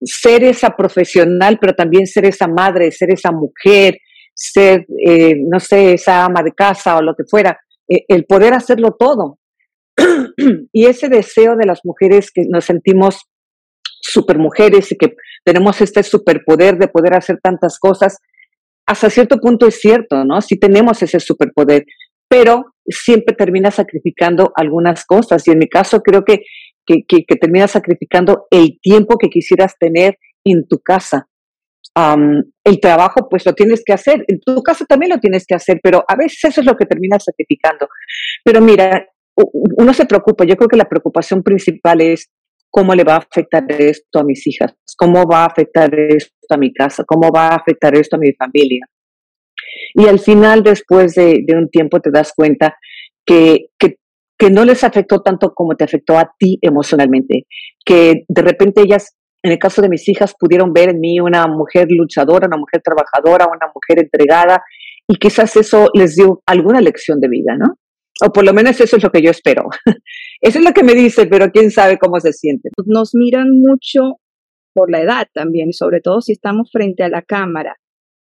ser 0.02 0.44
esa 0.44 0.70
profesional, 0.70 1.58
pero 1.60 1.74
también 1.74 2.06
ser 2.06 2.26
esa 2.26 2.46
madre, 2.46 2.90
ser 2.92 3.12
esa 3.12 3.32
mujer, 3.32 3.98
ser, 4.36 4.86
eh, 5.04 5.34
no 5.50 5.58
sé, 5.58 5.94
esa 5.94 6.24
ama 6.24 6.42
de 6.42 6.52
casa 6.52 6.96
o 6.96 7.02
lo 7.02 7.14
que 7.14 7.24
fuera, 7.24 7.58
eh, 7.88 8.04
el 8.08 8.26
poder 8.26 8.52
hacerlo 8.54 8.94
todo. 8.98 9.38
y 10.72 10.86
ese 10.86 11.08
deseo 11.08 11.56
de 11.56 11.66
las 11.66 11.80
mujeres 11.84 12.30
que 12.30 12.42
nos 12.48 12.66
sentimos 12.66 13.22
supermujeres 14.02 14.92
y 14.92 14.96
que 14.96 15.16
tenemos 15.42 15.80
este 15.80 16.02
superpoder 16.02 16.76
de 16.76 16.88
poder 16.88 17.14
hacer 17.14 17.38
tantas 17.42 17.78
cosas, 17.78 18.18
hasta 18.86 19.10
cierto 19.10 19.38
punto 19.38 19.66
es 19.66 19.80
cierto, 19.80 20.24
¿no? 20.24 20.40
Sí 20.42 20.58
tenemos 20.58 21.02
ese 21.02 21.18
superpoder, 21.18 21.84
pero 22.28 22.74
siempre 22.86 23.34
termina 23.34 23.70
sacrificando 23.70 24.52
algunas 24.54 25.04
cosas. 25.04 25.46
Y 25.48 25.50
en 25.50 25.58
mi 25.58 25.68
caso 25.68 26.02
creo 26.02 26.24
que, 26.24 26.42
que, 26.84 27.04
que, 27.08 27.24
que 27.26 27.36
termina 27.36 27.66
sacrificando 27.66 28.46
el 28.50 28.78
tiempo 28.80 29.16
que 29.18 29.28
quisieras 29.28 29.74
tener 29.78 30.18
en 30.44 30.68
tu 30.68 30.78
casa, 30.78 31.28
el 31.96 32.80
trabajo 32.80 33.26
pues 33.30 33.46
lo 33.46 33.54
tienes 33.54 33.82
que 33.84 33.94
hacer, 33.94 34.24
en 34.28 34.40
tu 34.40 34.62
caso 34.62 34.84
también 34.86 35.10
lo 35.10 35.18
tienes 35.18 35.46
que 35.46 35.54
hacer, 35.54 35.80
pero 35.82 36.04
a 36.06 36.16
veces 36.16 36.38
eso 36.44 36.60
es 36.60 36.66
lo 36.66 36.76
que 36.76 36.84
termina 36.84 37.18
sacrificando. 37.18 37.88
Pero 38.44 38.60
mira, 38.60 39.06
uno 39.34 39.94
se 39.94 40.06
preocupa, 40.06 40.44
yo 40.44 40.56
creo 40.56 40.68
que 40.68 40.76
la 40.76 40.88
preocupación 40.88 41.42
principal 41.42 42.00
es 42.00 42.30
cómo 42.70 42.94
le 42.94 43.04
va 43.04 43.14
a 43.14 43.18
afectar 43.18 43.64
esto 43.70 44.18
a 44.18 44.24
mis 44.24 44.46
hijas, 44.46 44.74
cómo 44.98 45.24
va 45.26 45.44
a 45.44 45.46
afectar 45.46 45.92
esto 45.98 46.34
a 46.50 46.58
mi 46.58 46.72
casa, 46.72 47.04
cómo 47.06 47.30
va 47.34 47.48
a 47.48 47.56
afectar 47.56 47.96
esto 47.96 48.16
a 48.16 48.18
mi 48.18 48.32
familia. 48.34 48.86
Y 49.94 50.06
al 50.06 50.18
final, 50.18 50.62
después 50.62 51.14
de, 51.14 51.44
un 51.54 51.70
tiempo, 51.70 52.00
te 52.00 52.10
das 52.10 52.32
cuenta 52.36 52.76
que, 53.24 53.68
que, 53.78 53.96
que 54.38 54.50
no 54.50 54.64
les 54.64 54.84
afectó 54.84 55.22
tanto 55.22 55.54
como 55.54 55.74
te 55.76 55.84
afectó 55.84 56.18
a 56.18 56.30
ti 56.38 56.58
emocionalmente, 56.60 57.46
que 57.84 58.24
de 58.28 58.42
repente 58.42 58.82
ellas 58.82 59.15
en 59.46 59.52
el 59.52 59.58
caso 59.58 59.80
de 59.80 59.88
mis 59.88 60.08
hijas, 60.08 60.34
pudieron 60.38 60.72
ver 60.72 60.88
en 60.88 60.98
mí 60.98 61.20
una 61.20 61.46
mujer 61.46 61.86
luchadora, 61.88 62.48
una 62.48 62.56
mujer 62.56 62.82
trabajadora, 62.82 63.46
una 63.46 63.70
mujer 63.72 64.00
entregada, 64.00 64.62
y 65.06 65.14
quizás 65.16 65.56
eso 65.56 65.88
les 65.94 66.16
dio 66.16 66.42
alguna 66.46 66.80
lección 66.80 67.20
de 67.20 67.28
vida, 67.28 67.56
¿no? 67.56 67.78
O 68.24 68.32
por 68.32 68.44
lo 68.44 68.52
menos 68.52 68.80
eso 68.80 68.96
es 68.96 69.02
lo 69.04 69.10
que 69.10 69.22
yo 69.22 69.30
espero. 69.30 69.68
eso 70.40 70.58
es 70.58 70.64
lo 70.64 70.72
que 70.72 70.82
me 70.82 70.94
dice, 70.94 71.26
pero 71.26 71.50
quién 71.52 71.70
sabe 71.70 71.96
cómo 71.96 72.18
se 72.18 72.32
siente. 72.32 72.70
Nos 72.86 73.14
miran 73.14 73.50
mucho 73.52 74.18
por 74.74 74.90
la 74.90 75.00
edad 75.00 75.28
también, 75.32 75.72
sobre 75.72 76.00
todo 76.00 76.20
si 76.20 76.32
estamos 76.32 76.70
frente 76.72 77.04
a 77.04 77.08
la 77.08 77.22
cámara. 77.22 77.76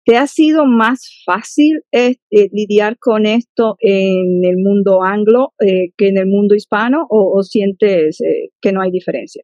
¿Te 0.05 0.19
ha 0.19 0.27
sido 0.27 0.67
más 0.67 1.23
fácil 1.25 1.81
eh, 1.91 2.17
lidiar 2.31 2.99
con 2.99 3.25
esto 3.25 3.77
en 3.81 4.45
el 4.45 4.59
mundo 4.59 5.03
anglo 5.03 5.55
eh, 5.59 5.93
que 5.97 6.09
en 6.09 6.19
el 6.19 6.27
mundo 6.27 6.55
hispano 6.55 7.07
o, 7.09 7.43
sientes 7.43 8.21
eh, 8.21 8.51
que 8.61 8.73
no 8.73 8.83
hay 8.83 8.91
diferencia? 8.91 9.43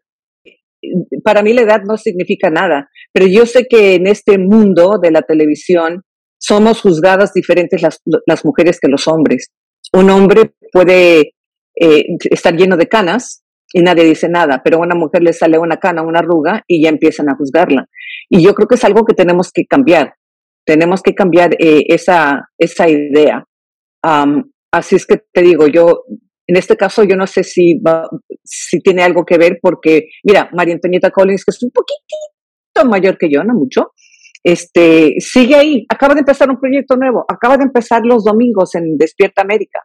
Para 1.25 1.43
mí 1.43 1.53
la 1.53 1.63
edad 1.63 1.83
no 1.87 1.97
significa 1.97 2.51
nada, 2.51 2.89
pero 3.13 3.27
yo 3.27 3.47
sé 3.47 3.67
que 3.69 3.95
en 3.95 4.07
este 4.07 4.39
mundo 4.39 4.99
de 5.01 5.11
la 5.11 5.23
televisión 5.23 6.03
somos 6.39 6.81
juzgadas 6.81 7.33
diferentes 7.33 7.83
las, 7.83 8.45
mujeres 8.45 8.79
que 8.81 8.89
los 8.89 9.07
hombres. 9.07 9.51
Un 9.93 10.11
hombre 10.11 10.55
puede 10.73 11.35
eh, 11.79 12.05
estar 12.31 12.57
lleno 12.57 12.77
de 12.77 12.89
canas 12.89 13.45
y 13.73 13.83
nadie 13.83 14.05
dice 14.05 14.29
nada, 14.29 14.63
pero 14.65 14.79
a 14.79 14.81
una 14.81 14.95
mujer 14.95 15.23
le 15.23 15.33
sale 15.33 15.59
una 15.59 15.77
cana, 15.77 16.03
una 16.03 16.21
arruga 16.21 16.63
y 16.67 16.83
ya 16.83 16.89
empiezan 16.89 17.29
a 17.29 17.37
juzgarla. 17.37 17.87
Y 18.29 18.43
yo 18.43 18.55
creo 18.55 18.67
que 18.67 18.75
es 18.77 18.85
algo 18.85 19.05
que 19.05 19.15
tenemos 19.15 19.51
que 19.53 19.65
cambiar. 19.67 20.15
Tenemos 20.65 21.03
que 21.03 21.15
cambiar 21.15 21.55
eh, 21.59 21.85
esa, 21.89 22.49
esa 22.59 22.89
idea. 22.89 23.45
así 24.73 24.97
es 24.97 25.07
que 25.07 25.23
te 25.33 25.43
digo, 25.43 25.67
yo 25.67 26.05
en 26.51 26.57
este 26.57 26.77
caso, 26.77 27.05
yo 27.05 27.15
no 27.15 27.29
sé 27.29 27.45
si, 27.45 27.81
si 28.43 28.81
tiene 28.81 29.05
algo 29.05 29.25
que 29.25 29.39
ver 29.39 29.61
porque, 29.63 30.09
mira, 30.25 30.51
María 30.53 30.75
Antonieta 30.75 31.13
Collins, 31.13 31.45
que 31.45 31.53
es 31.53 31.63
un 31.63 31.71
poquitito 31.71 32.91
mayor 32.91 33.17
que 33.17 33.31
yo, 33.31 33.45
no 33.45 33.55
mucho, 33.55 33.93
este, 34.43 35.15
sigue 35.21 35.55
ahí, 35.55 35.87
acaba 35.89 36.15
de 36.15 36.21
empezar 36.21 36.51
un 36.51 36.59
proyecto 36.59 36.97
nuevo, 36.97 37.25
acaba 37.29 37.57
de 37.57 37.63
empezar 37.63 38.03
los 38.05 38.25
domingos 38.25 38.75
en 38.75 38.99
Despierta 38.99 39.43
América. 39.43 39.79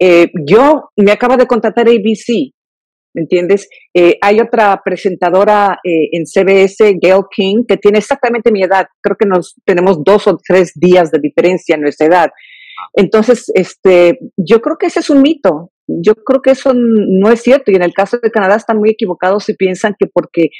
Eh, 0.00 0.26
yo 0.44 0.90
me 0.96 1.12
acaba 1.12 1.36
de 1.36 1.46
contratar 1.46 1.86
ABC, 1.88 2.52
¿me 3.14 3.22
entiendes? 3.22 3.68
Eh, 3.94 4.18
hay 4.20 4.40
otra 4.40 4.82
presentadora 4.84 5.78
eh, 5.84 6.08
en 6.10 6.26
CBS, 6.26 6.96
Gail 7.00 7.22
King, 7.30 7.62
que 7.68 7.76
tiene 7.76 7.98
exactamente 7.98 8.50
mi 8.50 8.64
edad. 8.64 8.86
Creo 9.00 9.16
que 9.16 9.28
nos 9.28 9.54
tenemos 9.64 10.02
dos 10.02 10.26
o 10.26 10.36
tres 10.36 10.72
días 10.74 11.12
de 11.12 11.20
diferencia 11.22 11.76
en 11.76 11.82
nuestra 11.82 12.08
edad. 12.08 12.30
Entonces, 12.92 13.50
este, 13.54 14.18
yo 14.36 14.60
creo 14.60 14.76
que 14.78 14.86
ese 14.86 15.00
es 15.00 15.10
un 15.10 15.22
mito. 15.22 15.70
Yo 15.86 16.14
creo 16.14 16.42
que 16.42 16.50
eso 16.50 16.72
no 16.74 17.30
es 17.30 17.42
cierto. 17.42 17.70
Y 17.70 17.76
en 17.76 17.82
el 17.82 17.92
caso 17.92 18.18
de 18.22 18.30
Canadá 18.30 18.56
están 18.56 18.78
muy 18.78 18.90
equivocados 18.90 19.44
si 19.44 19.54
piensan 19.54 19.94
que 19.98 20.06
porque 20.12 20.50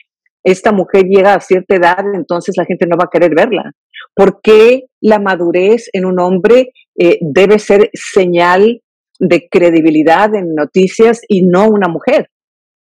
esta 0.44 0.72
mujer 0.72 1.04
llega 1.04 1.34
a 1.34 1.40
cierta 1.40 1.74
edad, 1.74 2.04
entonces 2.14 2.54
la 2.56 2.64
gente 2.64 2.86
no 2.86 2.96
va 2.96 3.04
a 3.06 3.10
querer 3.12 3.34
verla. 3.34 3.72
¿Por 4.14 4.40
qué 4.40 4.84
la 5.00 5.18
madurez 5.18 5.88
en 5.92 6.04
un 6.04 6.20
hombre 6.20 6.72
eh, 6.96 7.18
debe 7.20 7.58
ser 7.58 7.90
señal 7.94 8.80
de 9.18 9.48
credibilidad 9.50 10.32
en 10.34 10.54
noticias 10.54 11.20
y 11.28 11.42
no 11.42 11.68
una 11.68 11.88
mujer? 11.88 12.28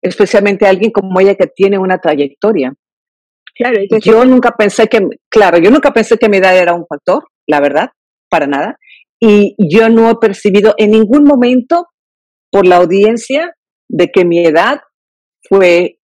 Especialmente 0.03 0.67
alguien 0.67 0.91
como 0.91 1.20
ella 1.20 1.34
que 1.34 1.48
tiene 1.48 1.79
una 1.79 1.98
trayectoria. 1.98 2.74
Claro, 3.56 3.79
yo 4.03 4.24
nunca 4.24 4.51
pensé 4.51 4.88
que, 4.88 5.00
claro, 5.27 5.58
yo 5.58 5.72
nunca 5.72 5.91
pensé 5.91 6.20
que 6.20 6.29
mi 6.29 6.38
edad 6.38 6.56
era 6.56 6.75
un 6.75 6.86
factor, 6.86 7.24
la 7.48 7.60
verdad, 7.60 7.89
para 8.29 8.46
nada 8.46 8.77
y 9.20 9.56
yo 9.58 9.89
no 9.89 10.10
he 10.10 10.15
percibido 10.15 10.75
en 10.77 10.91
ningún 10.91 11.24
momento 11.24 11.88
por 12.51 12.65
la 12.65 12.77
audiencia 12.77 13.53
de 13.89 14.07
que 14.07 14.25
mi 14.25 14.45
edad 14.45 14.79
fue 15.47 15.99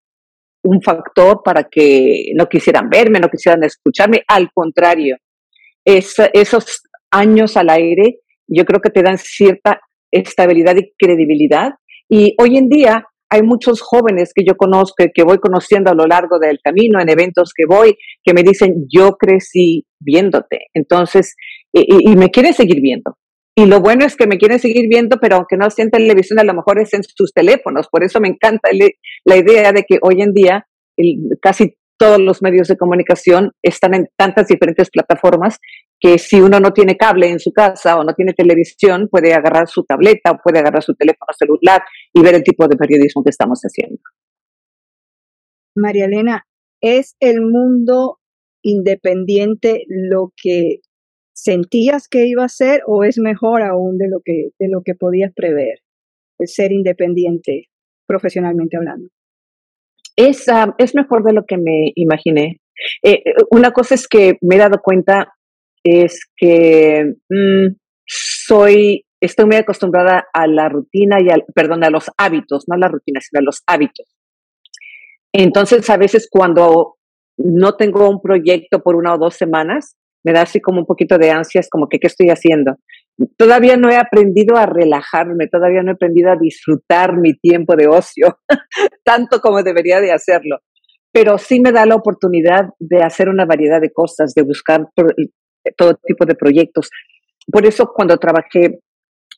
un 0.63 0.81
factor 0.81 1.41
para 1.43 1.65
que 1.69 2.31
no 2.35 2.47
quisieran 2.47 2.89
verme, 2.89 3.19
no 3.19 3.29
quisieran 3.29 3.63
escucharme. 3.63 4.23
Al 4.27 4.49
contrario, 4.53 5.17
esos 5.85 6.81
años 7.11 7.57
al 7.57 7.69
aire 7.69 8.19
yo 8.47 8.65
creo 8.65 8.81
que 8.81 8.89
te 8.89 9.03
dan 9.03 9.17
cierta 9.17 9.81
estabilidad 10.11 10.75
y 10.77 10.91
credibilidad. 10.97 11.71
Y 12.09 12.35
hoy 12.39 12.57
en 12.57 12.69
día 12.69 13.05
hay 13.29 13.41
muchos 13.41 13.81
jóvenes 13.81 14.31
que 14.33 14.43
yo 14.45 14.55
conozco, 14.55 15.03
que 15.13 15.23
voy 15.23 15.39
conociendo 15.39 15.89
a 15.89 15.95
lo 15.95 16.05
largo 16.05 16.37
del 16.39 16.59
camino, 16.63 17.01
en 17.01 17.09
eventos 17.09 17.51
que 17.55 17.65
voy, 17.67 17.95
que 18.23 18.33
me 18.33 18.43
dicen, 18.43 18.85
yo 18.87 19.13
crecí 19.13 19.85
viéndote. 19.99 20.67
Entonces, 20.73 21.35
y, 21.73 22.15
me 22.15 22.29
quieren 22.29 22.53
seguir 22.53 22.79
viendo. 22.79 23.17
Y 23.55 23.67
lo 23.67 23.81
bueno 23.81 24.05
es 24.05 24.15
que 24.15 24.25
me 24.25 24.37
quieren 24.37 24.59
seguir 24.59 24.87
viendo, 24.89 25.17
pero 25.21 25.35
aunque 25.35 25.57
no 25.57 25.69
sea 25.69 25.85
en 25.85 25.91
televisión, 25.91 26.39
a 26.39 26.43
lo 26.43 26.55
mejor 26.55 26.79
es 26.79 26.93
en 26.93 27.03
sus 27.03 27.31
teléfonos. 27.33 27.87
Por 27.87 28.03
eso 28.03 28.19
me 28.19 28.27
encanta 28.27 28.69
la 29.25 29.35
idea 29.35 29.71
de 29.71 29.83
que 29.83 29.99
hoy 30.01 30.21
en 30.21 30.33
día 30.33 30.67
casi 31.41 31.75
todos 31.97 32.19
los 32.19 32.41
medios 32.41 32.67
de 32.67 32.77
comunicación 32.77 33.51
están 33.61 33.93
en 33.93 34.07
tantas 34.17 34.47
diferentes 34.47 34.89
plataformas 34.89 35.59
que 35.99 36.17
si 36.17 36.41
uno 36.41 36.59
no 36.59 36.71
tiene 36.71 36.97
cable 36.97 37.29
en 37.29 37.39
su 37.39 37.51
casa 37.51 37.97
o 37.97 38.03
no 38.03 38.13
tiene 38.13 38.33
televisión, 38.33 39.07
puede 39.09 39.33
agarrar 39.33 39.67
su 39.67 39.83
tableta 39.83 40.31
o 40.31 40.37
puede 40.43 40.59
agarrar 40.59 40.83
su 40.83 40.95
teléfono 40.95 41.31
celular 41.37 41.81
y 42.11 42.21
ver 42.21 42.35
el 42.35 42.43
tipo 42.43 42.67
de 42.67 42.75
periodismo 42.75 43.23
que 43.23 43.29
estamos 43.29 43.61
haciendo. 43.61 44.01
María 45.75 46.05
Elena, 46.05 46.45
¿es 46.81 47.15
el 47.19 47.41
mundo 47.41 48.19
independiente 48.63 49.85
lo 49.87 50.33
que 50.35 50.79
sentías 51.43 52.07
que 52.07 52.25
iba 52.25 52.45
a 52.45 52.49
ser 52.49 52.81
o 52.87 53.03
es 53.03 53.17
mejor 53.19 53.61
aún 53.61 53.97
de 53.97 54.07
lo 54.09 54.19
que, 54.23 54.49
de 54.59 54.67
lo 54.69 54.81
que 54.83 54.95
podías 54.95 55.33
prever, 55.33 55.79
el 56.39 56.47
ser 56.47 56.71
independiente 56.71 57.65
profesionalmente 58.07 58.77
hablando? 58.77 59.09
Es, 60.15 60.45
es 60.77 60.95
mejor 60.95 61.23
de 61.23 61.33
lo 61.33 61.43
que 61.45 61.57
me 61.57 61.91
imaginé. 61.95 62.61
Eh, 63.03 63.23
una 63.51 63.71
cosa 63.71 63.95
es 63.95 64.07
que 64.07 64.37
me 64.41 64.55
he 64.55 64.59
dado 64.59 64.79
cuenta 64.81 65.33
es 65.83 66.21
que 66.37 67.13
mm, 67.29 67.75
soy, 68.05 69.05
estoy 69.19 69.45
muy 69.45 69.57
acostumbrada 69.57 70.25
a 70.33 70.47
la 70.47 70.69
rutina 70.69 71.17
y 71.21 71.29
al, 71.29 71.43
perdón, 71.53 71.83
a 71.83 71.89
los 71.89 72.09
hábitos, 72.17 72.65
no 72.67 72.75
a 72.75 72.79
la 72.79 72.87
rutina, 72.87 73.19
sino 73.19 73.39
a 73.39 73.43
los 73.43 73.63
hábitos. 73.67 74.15
Entonces, 75.33 75.89
a 75.89 75.97
veces 75.97 76.27
cuando 76.29 76.95
no 77.37 77.75
tengo 77.75 78.09
un 78.09 78.21
proyecto 78.21 78.81
por 78.81 78.95
una 78.95 79.15
o 79.15 79.17
dos 79.17 79.35
semanas, 79.35 79.97
me 80.23 80.33
da 80.33 80.43
así 80.43 80.59
como 80.61 80.79
un 80.79 80.85
poquito 80.85 81.17
de 81.17 81.31
ansias, 81.31 81.67
como 81.69 81.87
que 81.87 81.99
qué 81.99 82.07
estoy 82.07 82.29
haciendo. 82.29 82.77
todavía 83.37 83.77
no 83.77 83.89
he 83.89 83.97
aprendido 83.97 84.57
a 84.57 84.65
relajarme, 84.65 85.47
todavía 85.47 85.83
no 85.83 85.91
he 85.91 85.95
aprendido 85.95 86.31
a 86.31 86.37
disfrutar 86.37 87.17
mi 87.17 87.37
tiempo 87.37 87.75
de 87.75 87.87
ocio, 87.87 88.39
tanto 89.03 89.39
como 89.39 89.61
debería 89.63 90.01
de 90.01 90.11
hacerlo. 90.11 90.59
Pero 91.11 91.37
sí 91.37 91.59
me 91.59 91.71
da 91.71 91.85
la 91.85 91.95
oportunidad 91.95 92.69
de 92.79 93.03
hacer 93.03 93.29
una 93.29 93.45
variedad 93.45 93.79
de 93.79 93.91
cosas, 93.91 94.33
de 94.33 94.41
buscar 94.41 94.87
todo 95.77 95.93
tipo 96.03 96.25
de 96.25 96.35
proyectos. 96.35 96.89
Por 97.51 97.65
eso 97.65 97.91
cuando 97.93 98.17
trabajé 98.17 98.79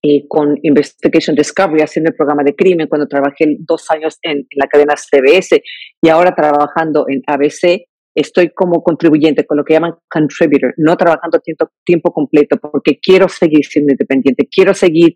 eh, 0.04 0.28
con 0.28 0.56
Investigation 0.62 1.36
Discovery 1.36 1.82
haciendo 1.82 2.12
el 2.12 2.16
programa 2.16 2.44
de 2.44 2.56
crimen, 2.56 2.88
cuando 2.88 3.08
trabajé 3.08 3.58
dos 3.60 3.90
años 3.90 4.18
en, 4.22 4.38
en 4.38 4.58
la 4.58 4.68
cadena 4.68 4.94
CBS 4.96 5.62
y 6.02 6.10
ahora 6.10 6.34
trabajando 6.34 7.06
en 7.10 7.24
ABC, 7.28 7.88
estoy 8.16 8.52
como 8.52 8.82
contribuyente, 8.82 9.46
con 9.46 9.58
lo 9.58 9.64
que 9.64 9.74
llaman 9.74 9.96
contributor, 10.10 10.74
no 10.78 10.96
trabajando 10.96 11.40
tiempo, 11.40 11.70
tiempo 11.84 12.12
completo, 12.12 12.58
porque 12.58 12.98
quiero 13.00 13.28
seguir 13.28 13.66
siendo 13.66 13.92
independiente, 13.92 14.48
quiero 14.50 14.74
seguir 14.74 15.16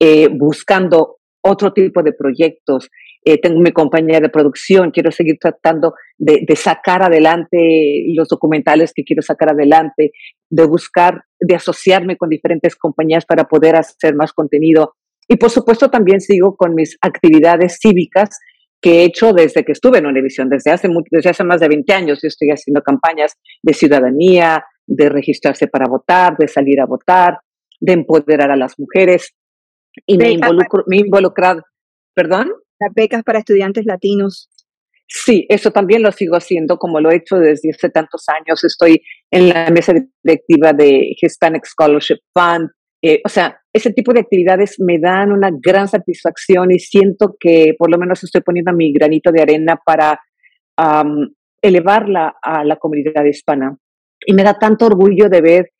eh, 0.00 0.28
buscando 0.28 1.18
otro 1.42 1.72
tipo 1.72 2.02
de 2.02 2.12
proyectos. 2.12 2.90
Eh, 3.24 3.38
tengo 3.38 3.60
mi 3.60 3.70
compañía 3.70 4.18
de 4.18 4.30
producción, 4.30 4.90
quiero 4.90 5.12
seguir 5.12 5.36
tratando 5.38 5.94
de, 6.18 6.42
de, 6.46 6.56
sacar 6.56 7.02
adelante 7.02 8.04
los 8.14 8.28
documentales 8.28 8.92
que 8.94 9.04
quiero 9.04 9.22
sacar 9.22 9.50
adelante, 9.50 10.12
de 10.48 10.64
buscar, 10.64 11.22
de 11.38 11.54
asociarme 11.54 12.16
con 12.16 12.30
diferentes 12.30 12.76
compañías 12.76 13.26
para 13.26 13.44
poder 13.44 13.76
hacer 13.76 14.14
más 14.14 14.32
contenido. 14.32 14.94
Y 15.28 15.36
por 15.36 15.50
supuesto 15.50 15.90
también 15.90 16.20
sigo 16.20 16.56
con 16.56 16.74
mis 16.74 16.96
actividades 17.02 17.78
cívicas 17.80 18.30
que 18.80 19.00
he 19.00 19.04
hecho 19.04 19.32
desde 19.32 19.64
que 19.64 19.72
estuve 19.72 19.98
en 19.98 20.06
Univisión, 20.06 20.48
desde 20.48 20.70
hace, 20.70 20.88
desde 21.10 21.30
hace 21.30 21.44
más 21.44 21.60
de 21.60 21.68
20 21.68 21.92
años. 21.92 22.20
Yo 22.22 22.28
estoy 22.28 22.48
haciendo 22.48 22.82
campañas 22.82 23.34
de 23.62 23.74
ciudadanía, 23.74 24.64
de 24.86 25.08
registrarse 25.08 25.68
para 25.68 25.86
votar, 25.88 26.36
de 26.38 26.48
salir 26.48 26.80
a 26.80 26.86
votar, 26.86 27.38
de 27.80 27.92
empoderar 27.92 28.50
a 28.50 28.56
las 28.56 28.78
mujeres. 28.78 29.34
Y 30.06 30.16
me, 30.16 30.32
involucro, 30.32 30.84
me 30.86 30.96
he 30.96 31.00
involucrado, 31.00 31.62
¿perdón? 32.14 32.52
Las 32.78 32.94
becas 32.94 33.22
para 33.22 33.40
estudiantes 33.40 33.84
latinos. 33.84 34.48
Sí, 35.12 35.44
eso 35.48 35.72
también 35.72 36.02
lo 36.02 36.12
sigo 36.12 36.36
haciendo, 36.36 36.78
como 36.78 37.00
lo 37.00 37.10
he 37.10 37.16
hecho 37.16 37.36
desde 37.36 37.70
hace 37.70 37.90
tantos 37.90 38.24
años. 38.28 38.62
Estoy 38.62 39.02
en 39.30 39.48
la 39.48 39.68
mesa 39.70 39.92
directiva 40.22 40.72
de 40.72 41.14
Hispanic 41.20 41.66
Scholarship 41.66 42.18
Fund. 42.32 42.70
Eh, 43.02 43.20
o 43.24 43.28
sea, 43.28 43.58
ese 43.72 43.92
tipo 43.92 44.12
de 44.12 44.20
actividades 44.20 44.76
me 44.78 44.98
dan 44.98 45.32
una 45.32 45.50
gran 45.52 45.88
satisfacción 45.88 46.70
y 46.70 46.78
siento 46.78 47.36
que 47.38 47.74
por 47.78 47.90
lo 47.90 47.98
menos 47.98 48.22
estoy 48.22 48.42
poniendo 48.42 48.72
mi 48.72 48.92
granito 48.92 49.32
de 49.32 49.42
arena 49.42 49.78
para 49.84 50.20
elevarla 51.60 52.36
a 52.42 52.64
la 52.64 52.76
comunidad 52.76 53.24
hispana. 53.24 53.76
Y 54.24 54.32
me 54.32 54.42
da 54.42 54.58
tanto 54.58 54.86
orgullo 54.86 55.28
de 55.28 55.40
ver 55.42 55.70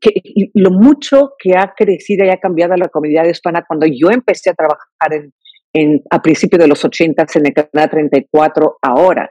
que, 0.00 0.12
lo 0.54 0.70
mucho 0.70 1.32
que 1.38 1.56
ha 1.56 1.74
crecido 1.76 2.24
y 2.24 2.30
ha 2.30 2.38
cambiado 2.38 2.74
la 2.76 2.88
comunidad 2.88 3.26
hispana 3.26 3.64
cuando 3.66 3.86
yo 3.86 4.10
empecé 4.10 4.50
a 4.50 4.54
trabajar 4.54 5.12
en, 5.12 5.32
en, 5.74 6.02
a 6.10 6.22
principios 6.22 6.60
de 6.60 6.68
los 6.68 6.82
80 6.84 7.26
en 7.34 7.46
el 7.46 7.52
Canal 7.52 7.90
34 7.90 8.78
ahora 8.80 9.30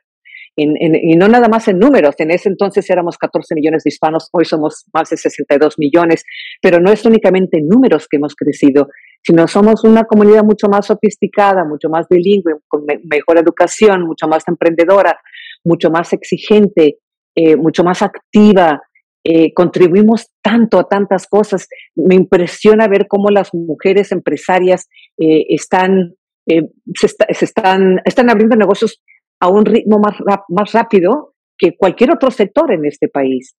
y 0.56 1.16
no 1.16 1.28
nada 1.28 1.48
más 1.48 1.68
en 1.68 1.80
números, 1.80 2.16
en 2.20 2.30
ese 2.32 2.48
entonces 2.48 2.88
éramos 2.90 3.18
14 3.18 3.56
millones 3.56 3.84
de 3.84 3.90
hispanos, 3.90 4.30
hoy 4.32 4.46
somos 4.46 4.86
más 4.94 5.10
de 5.10 5.18
62 5.18 5.80
millones, 5.80 6.24
pero 6.62 6.80
no 6.80 6.92
es 6.92 7.04
únicamente 7.06 7.58
en 7.58 7.68
números 7.68 8.08
que 8.08 8.18
hemos 8.18 8.36
crecido, 8.36 8.88
sino 9.24 9.48
somos 9.48 9.84
una 9.84 10.04
comunidad 10.04 10.44
mucho 10.44 10.68
más 10.68 10.86
sofisticada, 10.88 11.64
mucho 11.66 11.90
más 11.90 12.08
bilingüe, 12.10 12.56
con 12.68 12.84
mejor 12.86 13.40
educación, 13.40 14.06
mucho 14.06 14.28
más 14.28 14.44
emprendedora, 14.48 15.20
mucho 15.64 15.90
más 15.90 16.12
exigente, 16.14 16.98
eh, 17.36 17.56
mucho 17.56 17.84
más 17.84 18.02
activa. 18.02 18.82
Eh, 19.24 19.54
contribuimos 19.54 20.30
tanto 20.42 20.78
a 20.78 20.90
tantas 20.90 21.28
cosas. 21.28 21.70
Me 21.96 22.16
impresiona 22.16 22.88
ver 22.88 23.08
cómo 23.08 23.30
las 23.30 23.54
mujeres 23.54 24.12
empresarias 24.12 24.90
eh, 25.18 25.46
están, 25.48 26.16
se, 26.46 27.08
están, 27.30 28.02
están 28.04 28.30
abriendo 28.30 28.58
negocios 28.58 29.02
a 29.44 29.50
un 29.50 29.66
ritmo 29.66 30.00
más, 30.00 30.72
rápido 30.72 31.34
que 31.58 31.76
cualquier 31.78 32.14
otro 32.14 32.32
sector 32.32 32.72
en 32.72 32.86
este 32.86 33.10
país. 33.10 33.56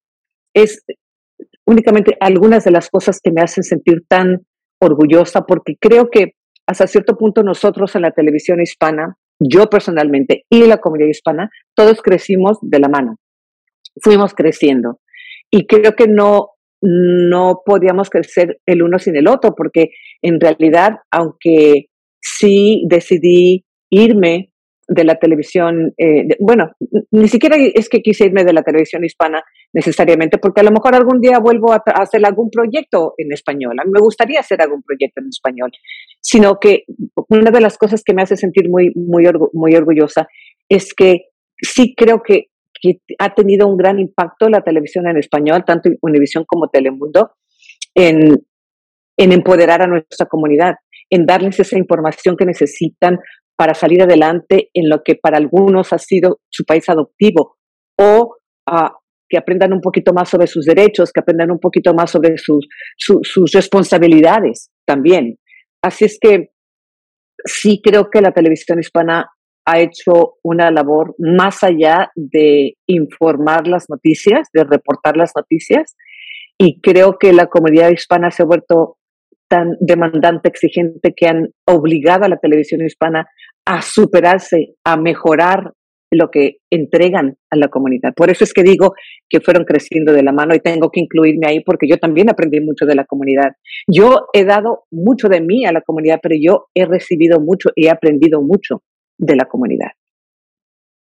Es 0.54 0.82
únicamente 1.66 2.16
algunas 2.20 2.64
de 2.64 2.70
las 2.70 2.88
cosas 2.88 3.20
que 3.22 3.30
me 3.30 3.42
hacen 3.42 3.64
sentir 3.64 4.02
tan 4.08 4.46
orgullosa 4.80 5.42
porque 5.42 5.74
creo 5.78 6.08
que 6.10 6.36
hasta 6.66 6.86
cierto 6.86 7.18
punto 7.18 7.42
nosotros 7.42 7.94
en 7.96 8.02
la 8.02 8.12
televisión 8.12 8.62
hispana, 8.62 9.18
yo 9.38 9.66
personalmente 9.66 10.46
y 10.48 10.66
la 10.66 10.78
comunidad 10.78 11.10
hispana, 11.10 11.50
todos 11.76 12.00
crecimos 12.00 12.56
de 12.62 12.78
la 12.78 12.88
mano. 12.88 13.16
Fuimos 14.02 14.32
creciendo. 14.32 15.00
Y 15.50 15.66
creo 15.66 15.92
que 15.92 16.08
no, 16.08 16.52
no 16.80 17.60
podíamos 17.62 18.08
crecer 18.08 18.56
el 18.64 18.82
uno 18.82 18.98
sin 18.98 19.16
el 19.16 19.28
otro 19.28 19.54
porque 19.54 19.90
en 20.22 20.40
realidad, 20.40 20.92
aunque 21.10 21.88
sí 22.22 22.86
decidí 22.88 23.66
irme 23.90 24.53
de 24.88 25.04
la 25.04 25.16
televisión, 25.16 25.94
eh, 25.96 26.26
bueno, 26.40 26.72
ni 27.10 27.28
siquiera 27.28 27.56
es 27.56 27.88
que 27.88 28.02
quise 28.02 28.26
irme 28.26 28.44
de 28.44 28.52
la 28.52 28.62
televisión 28.62 29.04
hispana 29.04 29.42
necesariamente, 29.72 30.38
porque 30.38 30.60
a 30.60 30.64
lo 30.64 30.70
mejor 30.70 30.94
algún 30.94 31.20
día 31.20 31.38
vuelvo 31.38 31.72
a, 31.72 31.82
hacer 31.94 32.24
algún 32.24 32.50
proyecto 32.50 33.14
en 33.18 33.32
español. 33.32 33.78
A 33.78 33.84
mí 33.84 33.90
me 33.92 34.00
gustaría 34.00 34.40
hacer 34.40 34.60
algún 34.60 34.82
proyecto 34.82 35.20
en 35.20 35.28
español, 35.28 35.70
sino 36.20 36.58
que 36.60 36.84
una 37.28 37.50
de 37.50 37.60
las 37.60 37.78
cosas 37.78 38.02
que 38.04 38.14
me 38.14 38.22
hace 38.22 38.36
sentir 38.36 38.68
muy, 38.68 38.92
muy, 38.94 39.24
muy 39.52 39.74
orgullosa 39.74 40.28
es 40.68 40.94
que 40.94 41.26
sí 41.60 41.94
creo 41.96 42.22
que, 42.22 42.46
ha 43.18 43.34
tenido 43.34 43.66
un 43.66 43.78
gran 43.78 43.98
impacto 43.98 44.50
la 44.50 44.60
televisión 44.60 45.08
en 45.08 45.16
español, 45.16 45.64
tanto 45.64 45.88
Univisión 46.02 46.44
como 46.46 46.68
Telemundo, 46.68 47.30
en, 47.94 48.44
en 49.16 49.32
empoderar 49.32 49.80
a 49.80 49.86
nuestra 49.86 50.26
comunidad 50.26 50.74
en 51.10 51.26
darles 51.26 51.60
esa 51.60 51.78
información 51.78 52.36
que 52.36 52.44
necesitan 52.44 53.18
para 53.56 53.74
salir 53.74 54.02
adelante 54.02 54.70
en 54.74 54.88
lo 54.88 55.02
que 55.04 55.14
para 55.14 55.38
algunos 55.38 55.92
ha 55.92 55.98
sido 55.98 56.40
su 56.50 56.64
país 56.64 56.88
adoptivo 56.88 57.56
o 57.98 58.36
uh, 58.70 58.88
que 59.28 59.38
aprendan 59.38 59.72
un 59.72 59.80
poquito 59.80 60.12
más 60.12 60.28
sobre 60.28 60.46
sus 60.46 60.64
derechos, 60.64 61.12
que 61.12 61.20
aprendan 61.20 61.50
un 61.50 61.58
poquito 61.58 61.94
más 61.94 62.10
sobre 62.10 62.36
sus, 62.36 62.66
su, 62.96 63.20
sus 63.22 63.52
responsabilidades 63.52 64.70
también. 64.86 65.38
Así 65.82 66.04
es 66.04 66.18
que 66.20 66.50
sí 67.44 67.80
creo 67.82 68.10
que 68.10 68.20
la 68.20 68.32
televisión 68.32 68.78
hispana 68.80 69.28
ha 69.66 69.80
hecho 69.80 70.34
una 70.42 70.70
labor 70.70 71.14
más 71.18 71.62
allá 71.62 72.10
de 72.14 72.74
informar 72.86 73.66
las 73.66 73.88
noticias, 73.88 74.48
de 74.52 74.64
reportar 74.64 75.16
las 75.16 75.32
noticias, 75.34 75.96
y 76.58 76.80
creo 76.80 77.18
que 77.18 77.32
la 77.32 77.46
comunidad 77.46 77.90
hispana 77.90 78.30
se 78.30 78.42
ha 78.42 78.46
vuelto 78.46 78.98
tan 79.48 79.76
demandante, 79.80 80.48
exigente, 80.48 81.14
que 81.16 81.26
han 81.26 81.48
obligado 81.66 82.24
a 82.24 82.28
la 82.28 82.38
televisión 82.38 82.84
hispana 82.84 83.26
a 83.66 83.82
superarse, 83.82 84.74
a 84.84 84.96
mejorar 84.96 85.72
lo 86.14 86.30
que 86.30 86.58
entregan 86.70 87.36
a 87.50 87.56
la 87.56 87.68
comunidad. 87.68 88.12
Por 88.14 88.30
eso 88.30 88.44
es 88.44 88.52
que 88.52 88.62
digo 88.62 88.94
que 89.28 89.40
fueron 89.40 89.64
creciendo 89.64 90.12
de 90.12 90.22
la 90.22 90.32
mano 90.32 90.54
y 90.54 90.60
tengo 90.60 90.90
que 90.90 91.00
incluirme 91.00 91.46
ahí 91.46 91.60
porque 91.64 91.88
yo 91.88 91.98
también 91.98 92.30
aprendí 92.30 92.60
mucho 92.60 92.86
de 92.86 92.94
la 92.94 93.04
comunidad. 93.04 93.52
Yo 93.88 94.26
he 94.32 94.44
dado 94.44 94.84
mucho 94.90 95.28
de 95.28 95.40
mí 95.40 95.66
a 95.66 95.72
la 95.72 95.80
comunidad, 95.80 96.20
pero 96.22 96.36
yo 96.40 96.66
he 96.74 96.86
recibido 96.86 97.40
mucho 97.40 97.70
y 97.74 97.86
he 97.86 97.90
aprendido 97.90 98.42
mucho 98.42 98.82
de 99.18 99.36
la 99.36 99.46
comunidad. 99.46 99.90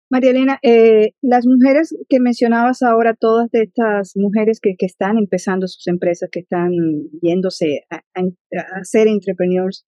María 0.10 0.32
Elena, 0.32 0.58
eh, 0.62 1.12
las 1.22 1.46
mujeres 1.46 1.94
que 2.08 2.22
mencionabas 2.22 2.82
ahora, 2.82 3.14
todas 3.14 3.50
estas 3.52 4.14
mujeres 4.16 4.62
que, 4.62 4.74
están 4.80 5.18
empezando 5.18 5.68
sus 5.68 5.86
empresas, 5.88 6.30
que 6.32 6.40
están 6.40 6.72
yéndose 7.22 7.82
a, 7.90 7.98
a 7.98 8.84
ser 8.84 9.10
entrepreneurs, 9.10 9.86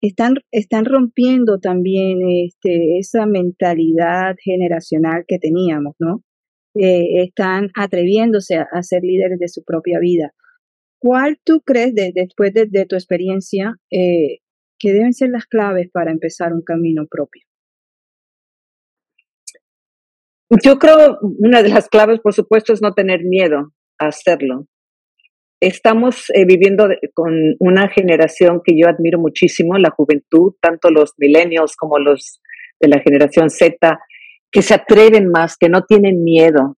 están, 0.00 0.34
están 0.50 0.84
rompiendo 0.84 1.58
también 1.58 2.18
este, 2.28 2.98
esa 2.98 3.26
mentalidad 3.26 4.36
generacional 4.42 5.24
que 5.26 5.38
teníamos, 5.38 5.94
¿no? 5.98 6.22
Eh, 6.74 7.22
están 7.22 7.70
atreviéndose 7.74 8.56
a, 8.56 8.82
ser 8.82 9.02
líderes 9.02 9.38
de 9.38 9.48
su 9.48 9.64
propia 9.64 9.98
vida. 9.98 10.32
¿Cuál 11.00 11.38
tú 11.42 11.62
crees, 11.64 11.94
de, 11.94 12.12
después 12.14 12.52
de, 12.52 12.66
de, 12.66 12.84
tu 12.84 12.96
experiencia, 12.96 13.76
eh, 13.90 14.38
que 14.78 14.92
deben 14.92 15.14
ser 15.14 15.30
las 15.30 15.46
claves 15.46 15.88
para 15.90 16.10
empezar 16.10 16.52
un 16.52 16.62
camino 16.62 17.06
propio? 17.10 17.42
Yo 20.62 20.78
creo 20.78 21.18
una 21.22 21.62
de 21.62 21.70
las 21.70 21.88
claves, 21.88 22.20
por 22.20 22.34
supuesto, 22.34 22.72
es 22.72 22.82
no 22.82 22.92
tener 22.92 23.24
miedo 23.24 23.72
a 23.98 24.08
hacerlo. 24.08 24.66
Estamos 25.60 26.28
eh, 26.34 26.44
viviendo 26.44 26.88
con 27.14 27.32
una 27.60 27.88
generación 27.88 28.60
que 28.62 28.74
yo 28.78 28.88
admiro 28.88 29.18
muchísimo, 29.18 29.78
la 29.78 29.90
juventud, 29.90 30.52
tanto 30.60 30.90
los 30.90 31.12
millennials 31.16 31.76
como 31.76 31.98
los 31.98 32.40
de 32.78 32.88
la 32.88 33.00
generación 33.00 33.48
Z, 33.48 33.98
que 34.52 34.62
se 34.62 34.74
atreven 34.74 35.28
más, 35.28 35.56
que 35.58 35.68
no 35.68 35.82
tienen 35.82 36.22
miedo, 36.22 36.76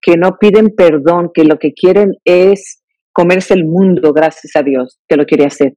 que 0.00 0.16
no 0.16 0.38
piden 0.38 0.74
perdón, 0.74 1.30
que 1.34 1.44
lo 1.44 1.58
que 1.58 1.72
quieren 1.72 2.14
es 2.24 2.82
comerse 3.12 3.54
el 3.54 3.64
mundo, 3.64 4.12
gracias 4.12 4.56
a 4.56 4.62
Dios, 4.62 4.98
que 5.08 5.16
lo 5.16 5.26
quiere 5.26 5.44
hacer. 5.44 5.74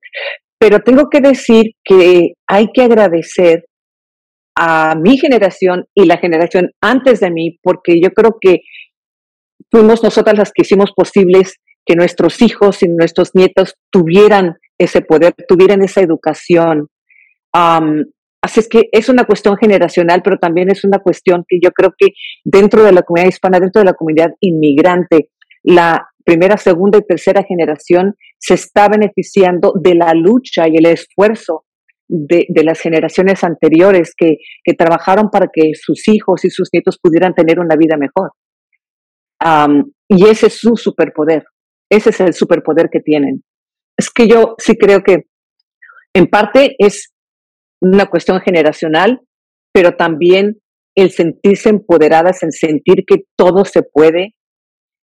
Pero 0.57 0.79
tengo 0.79 1.09
que 1.09 1.21
decir 1.21 1.71
que 1.83 2.33
hay 2.47 2.67
que 2.73 2.83
agradecer 2.83 3.65
a 4.57 4.95
mi 4.95 5.17
generación 5.17 5.85
y 5.93 6.05
la 6.05 6.17
generación 6.17 6.71
antes 6.81 7.21
de 7.21 7.31
mí, 7.31 7.57
porque 7.63 8.01
yo 8.01 8.09
creo 8.09 8.37
que 8.39 8.61
fuimos 9.71 10.03
nosotras 10.03 10.37
las 10.37 10.51
que 10.53 10.63
hicimos 10.63 10.91
posibles 10.93 11.55
que 11.89 11.95
nuestros 11.95 12.39
hijos 12.43 12.83
y 12.83 12.87
nuestros 12.87 13.33
nietos 13.33 13.73
tuvieran 13.89 14.57
ese 14.77 15.01
poder, 15.01 15.33
tuvieran 15.47 15.81
esa 15.81 16.01
educación. 16.01 16.87
así 17.51 18.59
es 18.59 18.69
que 18.69 18.83
es 18.91 19.09
una 19.09 19.23
cuestión 19.23 19.57
generacional, 19.57 20.21
pero 20.23 20.37
también 20.37 20.69
es 20.69 20.83
una 20.83 20.99
cuestión 20.99 21.45
que 21.47 21.57
yo 21.59 21.71
creo 21.71 21.95
que 21.97 22.09
dentro 22.45 22.83
de 22.83 22.91
la 22.91 23.01
comunidad 23.01 23.29
hispana, 23.29 23.59
dentro 23.59 23.79
de 23.79 23.85
la 23.85 23.95
comunidad 23.95 24.29
inmigrante, 24.39 25.31
la 25.63 26.07
primera, 26.23 26.57
segunda 26.57 26.99
y 26.99 27.07
tercera 27.07 27.43
generación 27.43 28.13
se 28.37 28.53
está 28.53 28.87
beneficiando 28.87 29.73
de 29.75 29.95
la 29.95 30.13
lucha 30.13 30.67
y 30.67 30.77
el 30.77 30.85
esfuerzo 30.85 31.65
de, 32.07 32.45
las 32.63 32.79
generaciones 32.79 33.43
anteriores 33.43 34.13
que, 34.15 34.37
trabajaron 34.77 35.31
para 35.31 35.47
que 35.51 35.71
sus 35.73 36.07
hijos 36.07 36.45
y 36.45 36.51
sus 36.51 36.69
nietos 36.71 36.99
pudieran 37.01 37.33
tener 37.33 37.59
una 37.59 37.75
vida 37.75 37.97
mejor. 37.97 38.29
y 40.07 40.27
ese 40.27 40.47
es 40.47 40.53
su 40.53 40.77
superpoder. 40.77 41.45
Ese 41.89 42.11
es 42.11 42.19
el 42.19 42.33
superpoder 42.33 42.89
que 42.91 42.99
tienen. 42.99 43.43
Es 43.97 44.09
que 44.09 44.27
yo 44.27 44.55
sí 44.57 44.75
creo 44.77 45.01
que 45.03 45.25
en 46.13 46.27
parte 46.27 46.75
es 46.77 47.11
una 47.81 48.05
cuestión 48.07 48.39
generacional, 48.41 49.21
pero 49.73 49.95
también 49.95 50.59
el 50.95 51.11
sentirse 51.11 51.69
empoderadas, 51.69 52.43
el 52.43 52.51
sentir 52.51 53.05
que 53.05 53.23
todo 53.37 53.65
se 53.65 53.83
puede, 53.83 54.35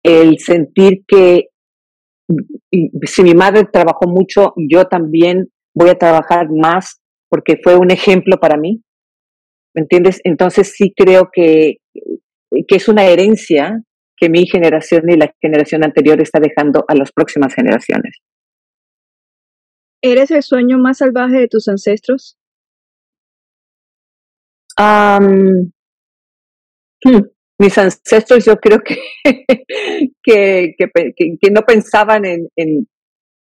el 0.03 0.39
sentir 0.39 1.03
que 1.07 1.47
si 3.03 3.23
mi 3.23 3.33
madre 3.33 3.65
trabajó 3.71 4.07
mucho, 4.07 4.53
yo 4.69 4.85
también 4.85 5.47
voy 5.75 5.89
a 5.89 5.97
trabajar 5.97 6.47
más 6.49 6.99
porque 7.29 7.57
fue 7.63 7.75
un 7.75 7.91
ejemplo 7.91 8.37
para 8.37 8.57
mí. 8.57 8.81
¿Me 9.75 9.81
entiendes? 9.83 10.19
Entonces 10.23 10.73
sí 10.75 10.93
creo 10.95 11.29
que, 11.31 11.77
que 12.67 12.75
es 12.75 12.87
una 12.87 13.05
herencia 13.05 13.81
que 14.19 14.29
mi 14.29 14.45
generación 14.45 15.09
y 15.09 15.15
la 15.15 15.33
generación 15.41 15.83
anterior 15.83 16.21
está 16.21 16.39
dejando 16.39 16.83
a 16.87 16.95
las 16.95 17.11
próximas 17.11 17.53
generaciones. 17.53 18.17
¿Eres 20.01 20.31
el 20.31 20.43
sueño 20.43 20.77
más 20.77 20.97
salvaje 20.99 21.39
de 21.39 21.47
tus 21.47 21.67
ancestros? 21.67 22.37
Hmm, 24.77 25.69
mis 27.59 27.77
ancestros 27.77 28.45
yo 28.45 28.55
creo 28.57 28.79
que, 28.79 28.97
que, 30.23 30.75
que, 30.77 31.51
no 31.51 31.61
pensaban 31.63 32.25
en, 32.25 32.47
en, 32.55 32.87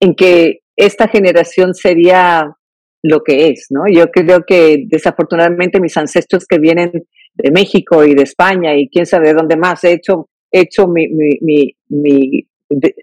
en, 0.00 0.14
que 0.16 0.60
esta 0.76 1.06
generación 1.06 1.74
sería 1.74 2.56
lo 3.04 3.22
que 3.22 3.48
es, 3.48 3.66
¿no? 3.70 3.82
Yo 3.92 4.06
creo 4.10 4.42
que 4.44 4.84
desafortunadamente 4.88 5.80
mis 5.80 5.96
ancestros 5.96 6.44
que 6.46 6.58
vienen 6.58 6.90
de 7.34 7.50
México 7.52 8.04
y 8.04 8.14
de 8.14 8.22
España 8.22 8.76
y 8.76 8.88
quién 8.88 9.06
sabe 9.06 9.28
de 9.28 9.34
dónde 9.34 9.56
más, 9.56 9.84
he 9.84 9.92
hecho 9.92 10.28
hecho 10.52 10.86
mi, 10.86 11.08
mi, 11.08 11.76
mi, 11.88 12.46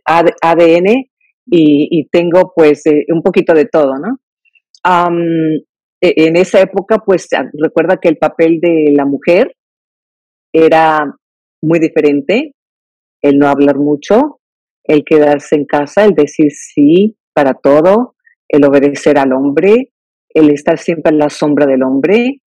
ADN 0.06 1.06
y, 1.52 2.08
tengo 2.12 2.54
pues 2.56 2.86
eh, 2.86 3.06
un 3.10 3.22
poquito 3.22 3.54
de 3.54 3.66
todo, 3.66 3.96
¿no? 3.98 4.20
E, 6.02 6.28
en 6.28 6.38
esa 6.38 6.62
época 6.62 7.00
pues 7.06 7.28
recuerda 7.54 7.98
que 7.98 8.10
el 8.10 8.18
papel 8.18 8.60
de 8.62 8.94
la 8.96 9.06
mujer 9.06 9.56
era 10.54 11.16
muy 11.62 11.80
diferente, 11.80 12.54
el 13.22 13.38
no 13.38 13.48
hablar 13.48 13.78
mucho, 13.78 14.40
el 14.84 15.04
quedarse 15.04 15.56
en 15.56 15.66
casa, 15.66 16.06
el 16.06 16.14
decir 16.14 16.52
sí 16.52 17.18
para 17.34 17.54
todo, 17.54 18.16
el 18.48 18.66
obedecer 18.66 19.20
al 19.20 19.34
hombre, 19.34 19.92
el 20.34 20.50
estar 20.52 20.78
siempre 20.78 21.12
en 21.12 21.20
la 21.20 21.30
sombra 21.30 21.66
del 21.66 21.84
hombre, 21.84 22.42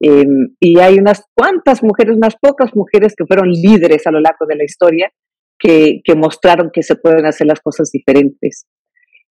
Em, 0.00 0.54
y 0.60 0.78
hay 0.78 0.98
unas 0.98 1.22
cuantas 1.34 1.82
mujeres, 1.82 2.16
unas 2.16 2.36
pocas 2.40 2.70
mujeres 2.74 3.14
que 3.16 3.24
fueron 3.26 3.48
líderes 3.48 4.06
a 4.06 4.10
lo 4.10 4.20
largo 4.20 4.46
de 4.46 4.56
la 4.56 4.64
historia 4.64 5.10
que, 5.58 6.00
que 6.04 6.14
mostraron 6.14 6.70
que 6.72 6.82
se 6.82 6.96
pueden 6.96 7.24
hacer 7.24 7.46
las 7.46 7.60
cosas 7.60 7.90
diferentes. 7.90 8.66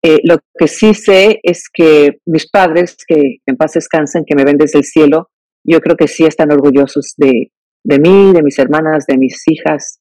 Eh, 0.04 0.20
lo 0.24 0.38
que 0.58 0.68
sí 0.68 0.94
sé 0.94 1.40
es 1.44 1.70
que 1.72 2.20
mis 2.26 2.50
padres, 2.50 2.98
que 3.08 3.38
en 3.46 3.58
paz 3.58 3.74
descansen, 3.74 4.24
que 4.26 4.36
me 4.36 4.44
ven 4.44 4.58
desde 4.58 4.80
el 4.80 4.86
cielo, 4.86 5.30
yo 5.64 5.80
creo 5.80 5.96
que 5.96 6.08
sí 6.08 6.26
están 6.26 6.52
orgullosos 6.52 7.14
de, 7.18 7.52
de 7.84 8.00
mí, 8.00 8.32
de 8.34 8.44
mis 8.44 8.58
hermanas, 8.58 9.06
de 9.08 9.18
mis 9.18 9.44
hijas, 9.48 10.00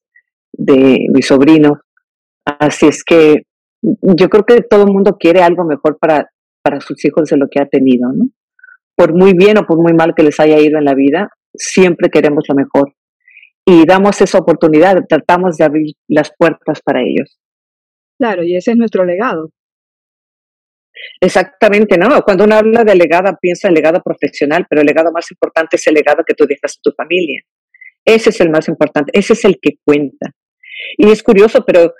de 0.53 1.07
mi 1.13 1.21
sobrino. 1.21 1.81
Así 2.45 2.87
es 2.87 3.03
que 3.03 3.43
yo 3.81 4.29
creo 4.29 4.45
que 4.45 4.61
todo 4.61 4.83
el 4.83 4.93
mundo 4.93 5.17
quiere 5.19 5.41
algo 5.41 5.65
mejor 5.65 5.97
para, 5.99 6.29
para 6.63 6.79
sus 6.79 7.03
hijos 7.05 7.29
de 7.29 7.37
lo 7.37 7.47
que 7.49 7.59
ha 7.59 7.67
tenido, 7.67 8.11
¿no? 8.13 8.25
Por 8.97 9.13
muy 9.13 9.33
bien 9.33 9.57
o 9.59 9.65
por 9.65 9.77
muy 9.77 9.93
mal 9.93 10.13
que 10.15 10.23
les 10.23 10.39
haya 10.39 10.59
ido 10.59 10.79
en 10.79 10.85
la 10.85 10.95
vida, 10.95 11.29
siempre 11.53 12.09
queremos 12.09 12.45
lo 12.49 12.55
mejor. 12.55 12.93
Y 13.63 13.85
damos 13.85 14.19
esa 14.21 14.39
oportunidad, 14.39 14.97
tratamos 15.07 15.57
de 15.57 15.65
abrir 15.65 15.93
las 16.07 16.31
puertas 16.35 16.81
para 16.81 17.01
ellos. 17.01 17.37
Claro, 18.19 18.43
y 18.43 18.55
ese 18.55 18.71
es 18.71 18.77
nuestro 18.77 19.05
legado. 19.05 19.51
Exactamente, 21.21 21.95
¿no? 21.97 22.21
Cuando 22.23 22.45
uno 22.45 22.55
habla 22.55 22.83
de 22.83 22.95
legado, 22.95 23.37
piensa 23.39 23.67
en 23.67 23.75
legado 23.75 24.01
profesional, 24.01 24.65
pero 24.67 24.81
el 24.81 24.87
legado 24.87 25.11
más 25.11 25.29
importante 25.29 25.75
es 25.75 25.85
el 25.85 25.93
legado 25.93 26.23
que 26.25 26.33
tú 26.33 26.45
dejas 26.47 26.77
a 26.77 26.81
tu 26.81 26.91
familia. 26.91 27.41
Ese 28.03 28.31
es 28.31 28.41
el 28.41 28.49
más 28.49 28.67
importante, 28.67 29.11
ese 29.13 29.33
es 29.33 29.45
el 29.45 29.59
que 29.61 29.77
cuenta. 29.85 30.31
Y 30.97 31.11
es 31.11 31.21
curioso, 31.21 31.63
pero 31.65 31.93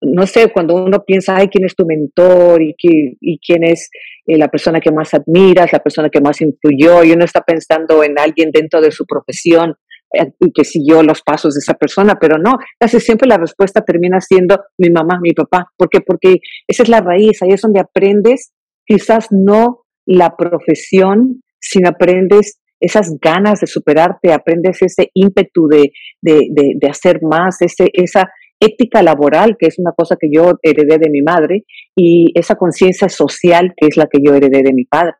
no 0.00 0.26
sé, 0.26 0.50
cuando 0.52 0.74
uno 0.74 1.04
piensa, 1.04 1.36
ay, 1.36 1.48
¿quién 1.48 1.64
es 1.64 1.74
tu 1.74 1.84
mentor? 1.84 2.62
¿Y, 2.62 2.74
y 3.20 3.38
quién 3.38 3.64
es 3.64 3.90
eh, 4.26 4.38
la 4.38 4.48
persona 4.48 4.80
que 4.80 4.90
más 4.90 5.12
admiras, 5.14 5.72
la 5.72 5.80
persona 5.80 6.08
que 6.08 6.20
más 6.20 6.40
influyó? 6.40 7.04
Y 7.04 7.12
uno 7.12 7.24
está 7.24 7.42
pensando 7.42 8.02
en 8.02 8.18
alguien 8.18 8.50
dentro 8.52 8.80
de 8.80 8.90
su 8.90 9.04
profesión 9.04 9.74
eh, 10.14 10.32
y 10.40 10.52
que 10.52 10.64
siguió 10.64 11.02
los 11.02 11.22
pasos 11.22 11.54
de 11.54 11.58
esa 11.58 11.74
persona, 11.74 12.16
pero 12.20 12.38
no, 12.38 12.56
casi 12.78 13.00
siempre 13.00 13.28
la 13.28 13.36
respuesta 13.36 13.82
termina 13.82 14.20
siendo 14.20 14.58
mi 14.78 14.90
mamá, 14.90 15.18
mi 15.20 15.32
papá. 15.32 15.66
¿Por 15.76 15.88
qué? 15.90 16.00
Porque 16.00 16.36
esa 16.66 16.82
es 16.82 16.88
la 16.88 17.00
raíz, 17.00 17.42
ahí 17.42 17.50
es 17.50 17.60
donde 17.60 17.80
aprendes, 17.80 18.52
quizás 18.86 19.26
no 19.30 19.84
la 20.06 20.36
profesión, 20.36 21.42
sino 21.60 21.88
aprendes 21.88 22.60
esas 22.78 23.18
ganas 23.20 23.60
de 23.60 23.66
superarte, 23.66 24.32
aprendes 24.32 24.80
ese 24.82 25.10
ímpetu 25.14 25.66
de, 25.66 25.92
de, 26.20 26.46
de, 26.50 26.72
de 26.76 26.88
hacer 26.88 27.20
más, 27.22 27.60
ese, 27.62 27.88
esa, 27.92 28.30
ética 28.60 29.02
laboral, 29.02 29.56
que 29.58 29.66
es 29.66 29.78
una 29.78 29.92
cosa 29.92 30.16
que 30.18 30.28
yo 30.32 30.58
heredé 30.62 30.98
de 30.98 31.10
mi 31.10 31.22
madre, 31.22 31.64
y 31.96 32.32
esa 32.34 32.56
conciencia 32.56 33.08
social, 33.08 33.74
que 33.76 33.86
es 33.88 33.96
la 33.96 34.06
que 34.06 34.18
yo 34.24 34.34
heredé 34.34 34.62
de 34.62 34.72
mi 34.72 34.84
padre. 34.84 35.14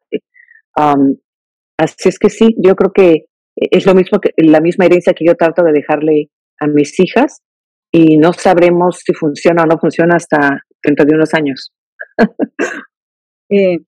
así 1.79 2.09
es 2.09 2.19
que 2.19 2.31
sí, 2.31 2.55
yo 2.59 2.75
creo 2.75 2.93
que 2.93 3.27
es 3.57 3.87
lo 3.87 3.95
mismo 3.95 4.21
que 4.21 4.31
la 4.37 4.61
misma 4.61 4.85
herencia 4.87 5.15
que 5.15 5.25
yo 5.27 5.35
trato 5.35 5.63
de 5.63 5.73
dejarle 5.73 6.31
a 6.61 6.67
mis 6.67 6.99
hijas 7.01 7.43
y 7.91 8.19
no 8.19 8.33
sabremos 8.33 9.01
si 9.05 9.15
funciona 9.15 9.63
o 9.63 9.67
no 9.67 9.79
funciona 9.79 10.17
hasta 10.17 10.61
dentro 10.83 11.07
de 11.07 11.15
unos 11.15 11.33
años. 11.35 11.73
eh, 13.51 13.79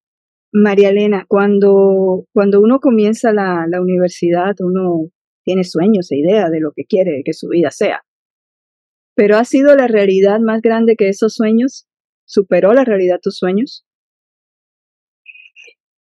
María 0.53 0.89
Elena, 0.89 1.27
cuando, 1.29 2.25
cuando 2.33 2.61
uno 2.61 2.81
comienza 2.81 3.33
la, 3.33 3.67
la 3.69 3.83
universidad, 3.83 4.55
uno 4.61 5.11
tiene 5.45 5.65
sueños 5.65 6.11
e 6.11 6.17
ideas 6.17 6.51
de 6.51 6.61
lo 6.61 6.73
que 6.75 6.85
quiere 6.85 7.23
que 7.25 7.35
su 7.35 7.49
vida 7.49 7.71
sea. 7.71 8.03
Pero 9.19 9.37
¿ha 9.37 9.45
sido 9.45 9.75
la 9.75 9.89
realidad 9.89 10.39
más 10.39 10.63
grande 10.63 10.95
que 10.97 11.09
esos 11.09 11.35
sueños? 11.35 11.89
¿Superó 12.25 12.73
la 12.73 12.85
realidad 12.85 13.19
tus 13.21 13.37
sueños? 13.37 13.85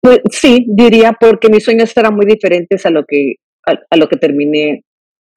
Pues 0.02 0.20
sí, 0.30 0.65
diría 0.67 1.13
porque 1.17 1.48
mis 1.48 1.63
sueños 1.63 1.96
eran 1.96 2.15
muy 2.15 2.26
diferentes 2.26 2.86
a 2.86 2.89
lo 2.89 3.06
que, 3.08 3.36
a, 3.65 3.96
lo 3.96 4.10
que 4.10 4.17
terminé 4.17 4.84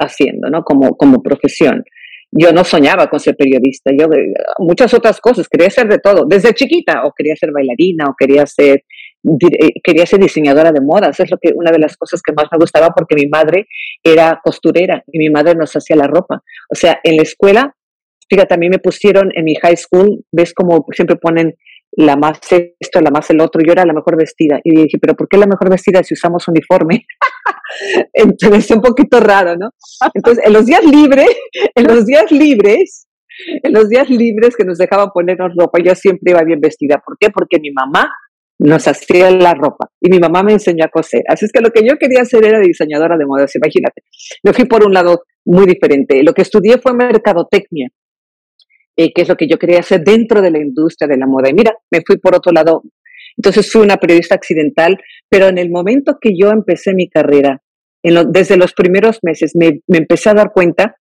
haciendo, 0.00 0.50
¿no? 0.50 0.64
Como, 0.64 0.96
como 0.96 1.22
profesión. 1.22 1.84
Yo 2.32 2.52
no 2.52 2.64
soñaba 2.64 3.06
con 3.06 3.20
ser 3.20 3.36
periodista, 3.36 3.92
yo 3.96 4.06
eh, 4.06 4.32
muchas 4.58 4.92
otras 4.92 5.20
cosas, 5.20 5.48
quería 5.48 5.70
ser 5.70 5.86
de 5.86 5.98
todo, 5.98 6.24
desde 6.28 6.52
chiquita, 6.52 7.04
o 7.04 7.12
quería 7.16 7.36
ser 7.36 7.50
bailarina, 7.52 8.06
o 8.08 8.16
quería 8.18 8.46
ser 8.46 8.82
quería 9.82 10.06
ser 10.06 10.20
diseñadora 10.20 10.72
de 10.72 10.80
modas, 10.80 11.18
es 11.20 11.30
lo 11.30 11.38
que 11.40 11.52
una 11.54 11.70
de 11.70 11.78
las 11.78 11.96
cosas 11.96 12.22
que 12.22 12.32
más 12.32 12.46
me 12.50 12.58
gustaba 12.58 12.90
porque 12.90 13.14
mi 13.14 13.28
madre 13.28 13.66
era 14.02 14.40
costurera 14.42 15.02
y 15.12 15.18
mi 15.18 15.30
madre 15.30 15.54
nos 15.54 15.74
hacía 15.74 15.96
la 15.96 16.06
ropa. 16.06 16.42
O 16.70 16.74
sea, 16.74 17.00
en 17.02 17.16
la 17.16 17.22
escuela, 17.22 17.74
fíjate, 18.28 18.54
a 18.54 18.58
me 18.58 18.78
pusieron 18.78 19.30
en 19.34 19.44
mi 19.44 19.54
high 19.56 19.76
school, 19.76 20.24
ves 20.32 20.54
como 20.54 20.86
siempre 20.92 21.16
ponen 21.16 21.54
la 21.92 22.16
más 22.16 22.38
esto, 22.50 23.00
la 23.00 23.10
más 23.10 23.28
el 23.30 23.40
otro, 23.40 23.62
yo 23.64 23.72
era 23.72 23.84
la 23.84 23.92
mejor 23.92 24.16
vestida 24.16 24.60
y 24.62 24.74
dije, 24.74 24.98
pero 25.00 25.14
¿por 25.14 25.28
qué 25.28 25.36
la 25.36 25.46
mejor 25.46 25.70
vestida 25.70 26.02
si 26.02 26.14
usamos 26.14 26.46
uniforme? 26.48 27.06
Entonces, 28.12 28.70
un 28.70 28.80
poquito 28.80 29.20
raro, 29.20 29.56
¿no? 29.56 29.70
Entonces, 30.14 30.44
en 30.46 30.52
los 30.52 30.66
días 30.66 30.84
libres, 30.84 31.28
en 31.74 31.86
los 31.86 32.06
días 32.06 32.30
libres, 32.30 33.08
en 33.62 33.72
los 33.72 33.88
días 33.88 34.08
libres 34.08 34.56
que 34.56 34.64
nos 34.64 34.78
dejaban 34.78 35.10
ponernos 35.12 35.52
ropa, 35.56 35.78
yo 35.82 35.94
siempre 35.94 36.32
iba 36.32 36.42
bien 36.42 36.60
vestida. 36.60 37.02
¿Por 37.04 37.16
qué? 37.18 37.30
Porque 37.30 37.58
mi 37.60 37.70
mamá 37.72 38.10
nos 38.60 38.86
hacía 38.86 39.30
la 39.30 39.54
ropa 39.54 39.90
y 40.00 40.10
mi 40.10 40.18
mamá 40.18 40.42
me 40.42 40.52
enseñó 40.52 40.84
a 40.84 40.88
coser. 40.88 41.22
Así 41.28 41.46
es 41.46 41.52
que 41.52 41.62
lo 41.62 41.70
que 41.70 41.82
yo 41.82 41.96
quería 41.96 42.20
hacer 42.20 42.44
era 42.44 42.60
diseñadora 42.60 43.16
de 43.16 43.24
modas, 43.24 43.54
imagínate. 43.56 44.02
Yo 44.44 44.52
fui 44.52 44.66
por 44.66 44.84
un 44.84 44.92
lado 44.92 45.22
muy 45.46 45.64
diferente. 45.64 46.22
Lo 46.22 46.34
que 46.34 46.42
estudié 46.42 46.76
fue 46.78 46.92
mercadotecnia, 46.92 47.88
eh, 48.96 49.12
que 49.14 49.22
es 49.22 49.28
lo 49.28 49.36
que 49.36 49.48
yo 49.48 49.58
quería 49.58 49.80
hacer 49.80 50.02
dentro 50.04 50.42
de 50.42 50.50
la 50.50 50.58
industria 50.58 51.08
de 51.08 51.16
la 51.16 51.26
moda. 51.26 51.48
Y 51.48 51.54
mira, 51.54 51.72
me 51.90 52.02
fui 52.06 52.18
por 52.18 52.36
otro 52.36 52.52
lado. 52.52 52.82
Entonces 53.34 53.72
fui 53.72 53.80
una 53.80 53.96
periodista 53.96 54.34
accidental, 54.34 54.98
pero 55.30 55.48
en 55.48 55.56
el 55.56 55.70
momento 55.70 56.18
que 56.20 56.32
yo 56.38 56.50
empecé 56.50 56.92
mi 56.92 57.08
carrera, 57.08 57.62
desde 58.02 58.58
los 58.58 58.74
primeros 58.74 59.20
meses, 59.22 59.52
me, 59.54 59.80
me, 59.86 59.98
empecé 59.98 60.28
a 60.28 60.34
dar 60.34 60.52
cuenta 60.52 60.96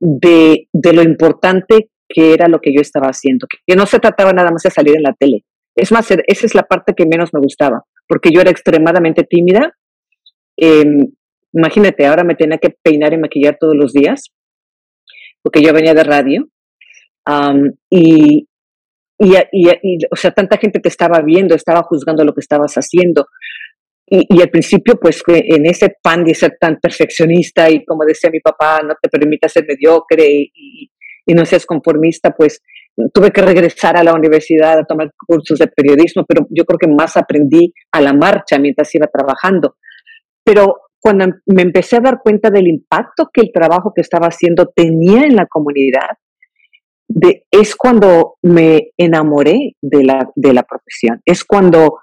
de, 0.00 0.68
de 0.72 0.92
lo 0.94 1.02
importante 1.02 1.90
qué 2.08 2.32
era 2.32 2.48
lo 2.48 2.60
que 2.60 2.72
yo 2.74 2.80
estaba 2.80 3.08
haciendo, 3.08 3.46
que 3.66 3.76
no 3.76 3.84
se 3.84 3.98
trataba 3.98 4.32
nada 4.32 4.50
más 4.50 4.62
de 4.62 4.70
salir 4.70 4.96
en 4.96 5.02
la 5.02 5.12
tele. 5.12 5.44
Es 5.76 5.92
más, 5.92 6.10
esa 6.10 6.46
es 6.46 6.54
la 6.54 6.62
parte 6.62 6.94
que 6.94 7.04
menos 7.04 7.34
me 7.34 7.40
gustaba, 7.40 7.84
porque 8.08 8.30
yo 8.32 8.40
era 8.40 8.50
extremadamente 8.50 9.24
tímida. 9.24 9.76
Em, 10.56 11.12
imagínate, 11.52 12.06
ahora 12.06 12.24
me 12.24 12.34
tenía 12.34 12.58
que 12.58 12.74
peinar 12.82 13.12
y 13.12 13.18
maquillar 13.18 13.58
todos 13.60 13.76
los 13.76 13.92
días, 13.92 14.32
porque 15.42 15.62
yo 15.62 15.72
venía 15.74 15.94
de 15.94 16.04
radio. 16.04 16.48
y, 17.90 18.48
y, 19.18 19.98
o 20.10 20.16
sea, 20.16 20.30
tanta 20.30 20.56
gente 20.56 20.80
te 20.80 20.88
estaba 20.88 21.20
viendo, 21.20 21.54
estaba 21.54 21.82
juzgando 21.82 22.24
lo 22.24 22.32
que 22.32 22.40
estabas 22.40 22.74
haciendo. 22.74 23.26
Y, 24.08 24.40
al 24.40 24.50
principio, 24.50 24.98
pues 25.00 25.22
en 25.26 25.66
ese 25.66 25.96
pan 26.00 26.24
de 26.24 26.32
ser 26.34 26.56
tan 26.60 26.78
perfeccionista 26.80 27.68
y 27.68 27.84
como 27.84 28.04
decía 28.04 28.30
mi 28.30 28.40
papá, 28.40 28.80
no 28.82 28.94
te 29.02 29.08
permita 29.08 29.48
ser 29.48 29.66
mediocre 29.66 30.24
y, 30.28 30.90
y 31.26 31.34
no 31.34 31.44
seas 31.44 31.66
conformista, 31.66 32.30
pues 32.30 32.62
tuve 33.12 33.30
que 33.30 33.42
regresar 33.42 33.96
a 33.96 34.04
la 34.04 34.14
universidad 34.14 34.78
a 34.78 34.84
tomar 34.84 35.10
cursos 35.26 35.58
de 35.58 35.68
periodismo, 35.68 36.24
pero 36.26 36.46
yo 36.50 36.64
creo 36.64 36.78
que 36.78 36.88
más 36.88 37.16
aprendí 37.16 37.72
a 37.92 38.00
la 38.00 38.12
marcha 38.12 38.58
mientras 38.58 38.94
iba 38.94 39.06
trabajando. 39.06 39.76
Pero 40.44 40.76
cuando 41.00 41.26
me 41.46 41.62
empecé 41.62 41.96
a 41.96 42.00
dar 42.00 42.20
cuenta 42.22 42.50
del 42.50 42.66
impacto 42.66 43.28
que 43.32 43.42
el 43.42 43.50
trabajo 43.52 43.92
que 43.94 44.00
estaba 44.00 44.28
haciendo 44.28 44.66
tenía 44.74 45.22
en 45.22 45.36
la 45.36 45.46
comunidad, 45.46 46.16
de, 47.08 47.44
es 47.50 47.76
cuando 47.76 48.36
me 48.42 48.90
enamoré 48.96 49.76
de 49.80 50.04
la, 50.04 50.28
de 50.34 50.52
la 50.52 50.64
profesión, 50.64 51.20
es 51.24 51.44
cuando 51.44 51.98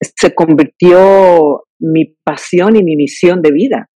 se 0.00 0.34
convirtió 0.34 1.64
mi 1.80 2.16
pasión 2.24 2.76
y 2.76 2.82
mi 2.82 2.96
misión 2.96 3.42
de 3.42 3.50
vida. 3.52 3.88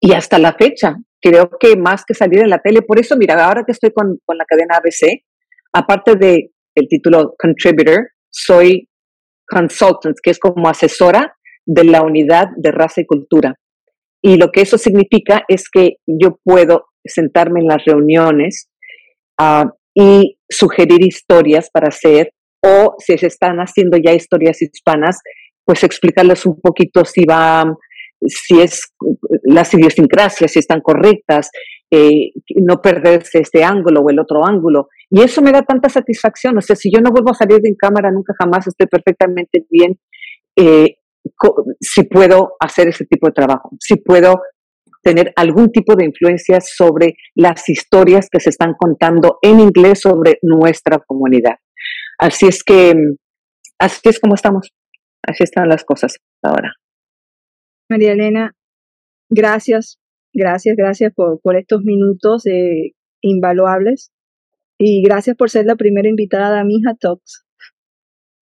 y 0.00 0.12
hasta 0.12 0.38
la 0.38 0.54
fecha, 0.54 0.96
creo 1.30 1.50
que 1.58 1.76
más 1.76 2.04
que 2.04 2.14
salir 2.14 2.40
en 2.40 2.50
la 2.50 2.58
tele, 2.58 2.82
por 2.82 3.00
eso, 3.00 3.16
mira, 3.16 3.34
ahora 3.44 3.64
que 3.64 3.72
estoy 3.72 3.90
con, 3.90 4.18
con 4.24 4.36
la 4.36 4.44
cadena 4.44 4.76
ABC, 4.76 5.22
aparte 5.72 6.14
de 6.14 6.50
el 6.74 6.88
título 6.88 7.34
contributor, 7.38 8.10
soy 8.30 8.88
consultant, 9.48 10.16
que 10.22 10.30
es 10.30 10.38
como 10.38 10.68
asesora 10.68 11.36
de 11.64 11.84
la 11.84 12.02
unidad 12.02 12.48
de 12.56 12.70
raza 12.70 13.00
y 13.00 13.06
cultura. 13.06 13.54
Y 14.22 14.36
lo 14.36 14.50
que 14.50 14.60
eso 14.60 14.78
significa 14.78 15.44
es 15.48 15.68
que 15.70 15.96
yo 16.06 16.38
puedo 16.44 16.86
sentarme 17.04 17.60
en 17.60 17.68
las 17.68 17.84
reuniones 17.84 18.68
uh, 19.40 19.68
y 19.94 20.38
sugerir 20.48 21.04
historias 21.04 21.70
para 21.72 21.88
hacer 21.88 22.30
o 22.62 22.94
si 22.98 23.16
se 23.18 23.26
están 23.26 23.58
haciendo 23.58 23.96
ya 23.96 24.12
historias 24.12 24.60
hispanas, 24.60 25.20
pues 25.64 25.84
explicarles 25.84 26.44
un 26.46 26.60
poquito 26.60 27.04
si 27.04 27.24
va, 27.24 27.64
si 28.26 28.60
es 28.60 28.92
las 29.44 29.72
idiosincrasias, 29.74 30.52
si 30.52 30.58
están 30.58 30.80
correctas, 30.80 31.50
eh, 31.90 32.32
no 32.56 32.80
perderse 32.82 33.38
este 33.38 33.62
ángulo 33.62 34.00
o 34.00 34.10
el 34.10 34.18
otro 34.18 34.44
ángulo. 34.44 34.88
Y 35.10 35.22
eso 35.22 35.42
me 35.42 35.52
da 35.52 35.62
tanta 35.62 35.88
satisfacción. 35.88 36.58
O 36.58 36.60
sea, 36.60 36.76
si 36.76 36.90
yo 36.92 37.00
no 37.00 37.10
vuelvo 37.10 37.30
a 37.30 37.34
salir 37.34 37.60
de 37.60 37.76
cámara 37.76 38.10
nunca 38.10 38.34
jamás, 38.38 38.66
estoy 38.66 38.86
perfectamente 38.86 39.64
bien. 39.70 39.98
Eh, 40.56 40.96
si 41.80 42.04
puedo 42.04 42.54
hacer 42.60 42.88
ese 42.88 43.04
tipo 43.04 43.26
de 43.26 43.32
trabajo, 43.32 43.70
si 43.80 43.96
puedo 43.96 44.40
tener 45.02 45.32
algún 45.36 45.70
tipo 45.70 45.94
de 45.94 46.04
influencia 46.04 46.60
sobre 46.60 47.14
las 47.34 47.68
historias 47.68 48.28
que 48.30 48.40
se 48.40 48.50
están 48.50 48.74
contando 48.76 49.38
en 49.40 49.60
inglés 49.60 50.00
sobre 50.00 50.38
nuestra 50.42 50.98
comunidad. 50.98 51.56
Así 52.18 52.46
es 52.46 52.64
que, 52.64 52.94
así 53.78 54.00
es 54.02 54.18
como 54.18 54.34
estamos. 54.34 54.72
Así 55.22 55.44
están 55.44 55.68
las 55.68 55.84
cosas 55.84 56.16
ahora. 56.42 56.72
María 57.88 58.12
Elena, 58.12 58.54
gracias, 59.30 59.98
gracias, 60.32 60.76
gracias 60.76 61.12
por, 61.14 61.56
estos 61.56 61.82
minutos 61.82 62.46
eh, 62.46 62.92
invaluables 63.20 64.12
y 64.78 65.02
gracias 65.02 65.36
por 65.36 65.50
ser 65.50 65.66
la 65.66 65.76
primera 65.76 66.08
invitada 66.08 66.60
a 66.60 66.64
Mija 66.64 66.94
Talks. 66.98 67.44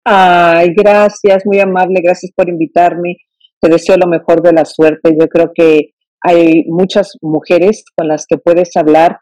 Ay, 0.04 0.74
gracias, 0.74 1.46
muy 1.46 1.60
amable, 1.60 2.00
gracias 2.02 2.32
por 2.34 2.48
invitarme. 2.48 3.16
Te 3.60 3.68
deseo 3.68 3.96
lo 3.96 4.08
mejor 4.08 4.42
de 4.42 4.52
la 4.52 4.64
suerte. 4.64 5.16
Yo 5.18 5.28
creo 5.28 5.52
que 5.54 5.92
hay 6.20 6.64
muchas 6.66 7.16
mujeres 7.20 7.84
con 7.96 8.08
las 8.08 8.26
que 8.26 8.36
puedes 8.36 8.76
hablar 8.76 9.18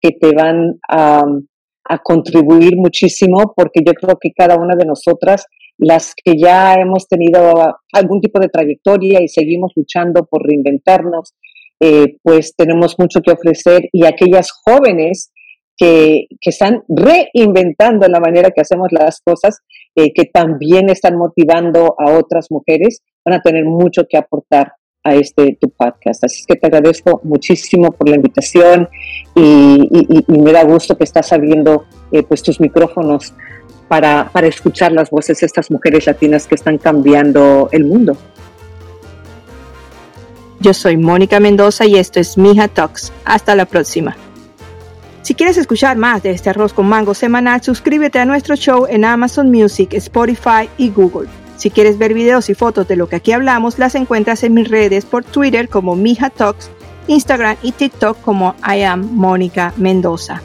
que 0.00 0.10
te 0.10 0.34
van 0.34 0.78
a, 0.88 1.24
a 1.84 1.98
contribuir 1.98 2.76
muchísimo 2.76 3.52
porque 3.56 3.80
yo 3.84 3.92
creo 3.92 4.18
que 4.20 4.32
cada 4.36 4.56
una 4.56 4.74
de 4.76 4.86
nosotras, 4.86 5.46
las 5.78 6.14
que 6.14 6.34
ya 6.36 6.74
hemos 6.74 7.08
tenido 7.08 7.54
algún 7.92 8.20
tipo 8.20 8.40
de 8.40 8.48
trayectoria 8.48 9.20
y 9.22 9.28
seguimos 9.28 9.72
luchando 9.76 10.24
por 10.24 10.42
reinventarnos, 10.46 11.34
eh, 11.80 12.16
pues 12.22 12.54
tenemos 12.56 12.94
mucho 12.98 13.20
que 13.20 13.32
ofrecer 13.32 13.88
y 13.92 14.06
aquellas 14.06 14.50
jóvenes 14.52 15.32
que, 15.76 16.26
que, 16.40 16.50
están 16.50 16.84
reinventando 16.88 18.06
la 18.06 18.20
manera 18.20 18.50
que 18.50 18.60
hacemos 18.60 18.88
las 18.92 19.20
cosas, 19.20 19.58
eh, 19.96 20.12
que 20.14 20.24
también 20.32 20.88
están 20.88 21.16
motivando 21.16 21.96
a 21.98 22.16
otras 22.16 22.46
mujeres, 22.50 23.00
van 23.24 23.34
a 23.34 23.42
tener 23.42 23.64
mucho 23.64 24.04
que 24.08 24.16
aportar 24.16 24.72
a 25.04 25.14
este 25.14 25.56
tu 25.60 25.68
podcast. 25.68 26.24
Así 26.24 26.44
que 26.46 26.56
te 26.56 26.66
agradezco 26.66 27.20
muchísimo 27.22 27.92
por 27.92 28.08
la 28.08 28.16
invitación 28.16 28.88
y, 29.34 30.24
me 30.28 30.52
da 30.52 30.64
gusto 30.64 30.96
que 30.96 31.04
estás 31.04 31.32
abriendo 31.32 31.84
eh, 32.10 32.22
pues 32.22 32.42
tus 32.42 32.60
micrófonos 32.60 33.34
para, 33.88 34.30
para 34.32 34.46
escuchar 34.46 34.92
las 34.92 35.10
voces 35.10 35.40
de 35.40 35.46
estas 35.46 35.70
mujeres 35.70 36.06
latinas 36.06 36.46
que 36.46 36.54
están 36.54 36.78
cambiando 36.78 37.68
el 37.70 37.84
mundo. 37.84 38.16
Yo 40.60 40.72
soy 40.72 40.96
Mónica 40.96 41.40
Mendoza 41.40 41.84
y 41.84 41.96
esto 41.96 42.20
es 42.20 42.38
Mija 42.38 42.68
Talks. 42.68 43.12
Hasta 43.24 43.54
la 43.54 43.66
próxima. 43.66 44.16
Si 45.20 45.34
quieres 45.34 45.56
escuchar 45.56 45.96
más 45.96 46.22
de 46.22 46.30
este 46.30 46.50
arroz 46.50 46.72
con 46.72 46.86
mango 46.86 47.14
semanal, 47.14 47.62
suscríbete 47.62 48.18
a 48.18 48.24
nuestro 48.24 48.56
show 48.56 48.86
en 48.88 49.04
Amazon 49.04 49.50
Music, 49.50 49.92
Spotify 49.94 50.68
y 50.78 50.90
Google. 50.90 51.43
Si 51.56 51.70
quieres 51.70 51.98
ver 51.98 52.14
videos 52.14 52.50
y 52.50 52.54
fotos 52.54 52.88
de 52.88 52.96
lo 52.96 53.08
que 53.08 53.16
aquí 53.16 53.32
hablamos, 53.32 53.78
las 53.78 53.94
encuentras 53.94 54.42
en 54.42 54.54
mis 54.54 54.68
redes 54.68 55.04
por 55.04 55.24
Twitter 55.24 55.68
como 55.68 55.96
Mija 55.96 56.30
Talks, 56.30 56.70
Instagram 57.06 57.56
y 57.62 57.72
TikTok 57.72 58.20
como 58.20 58.54
I 58.66 58.82
am 58.82 59.08
Mónica 59.12 59.72
Mendoza. 59.76 60.42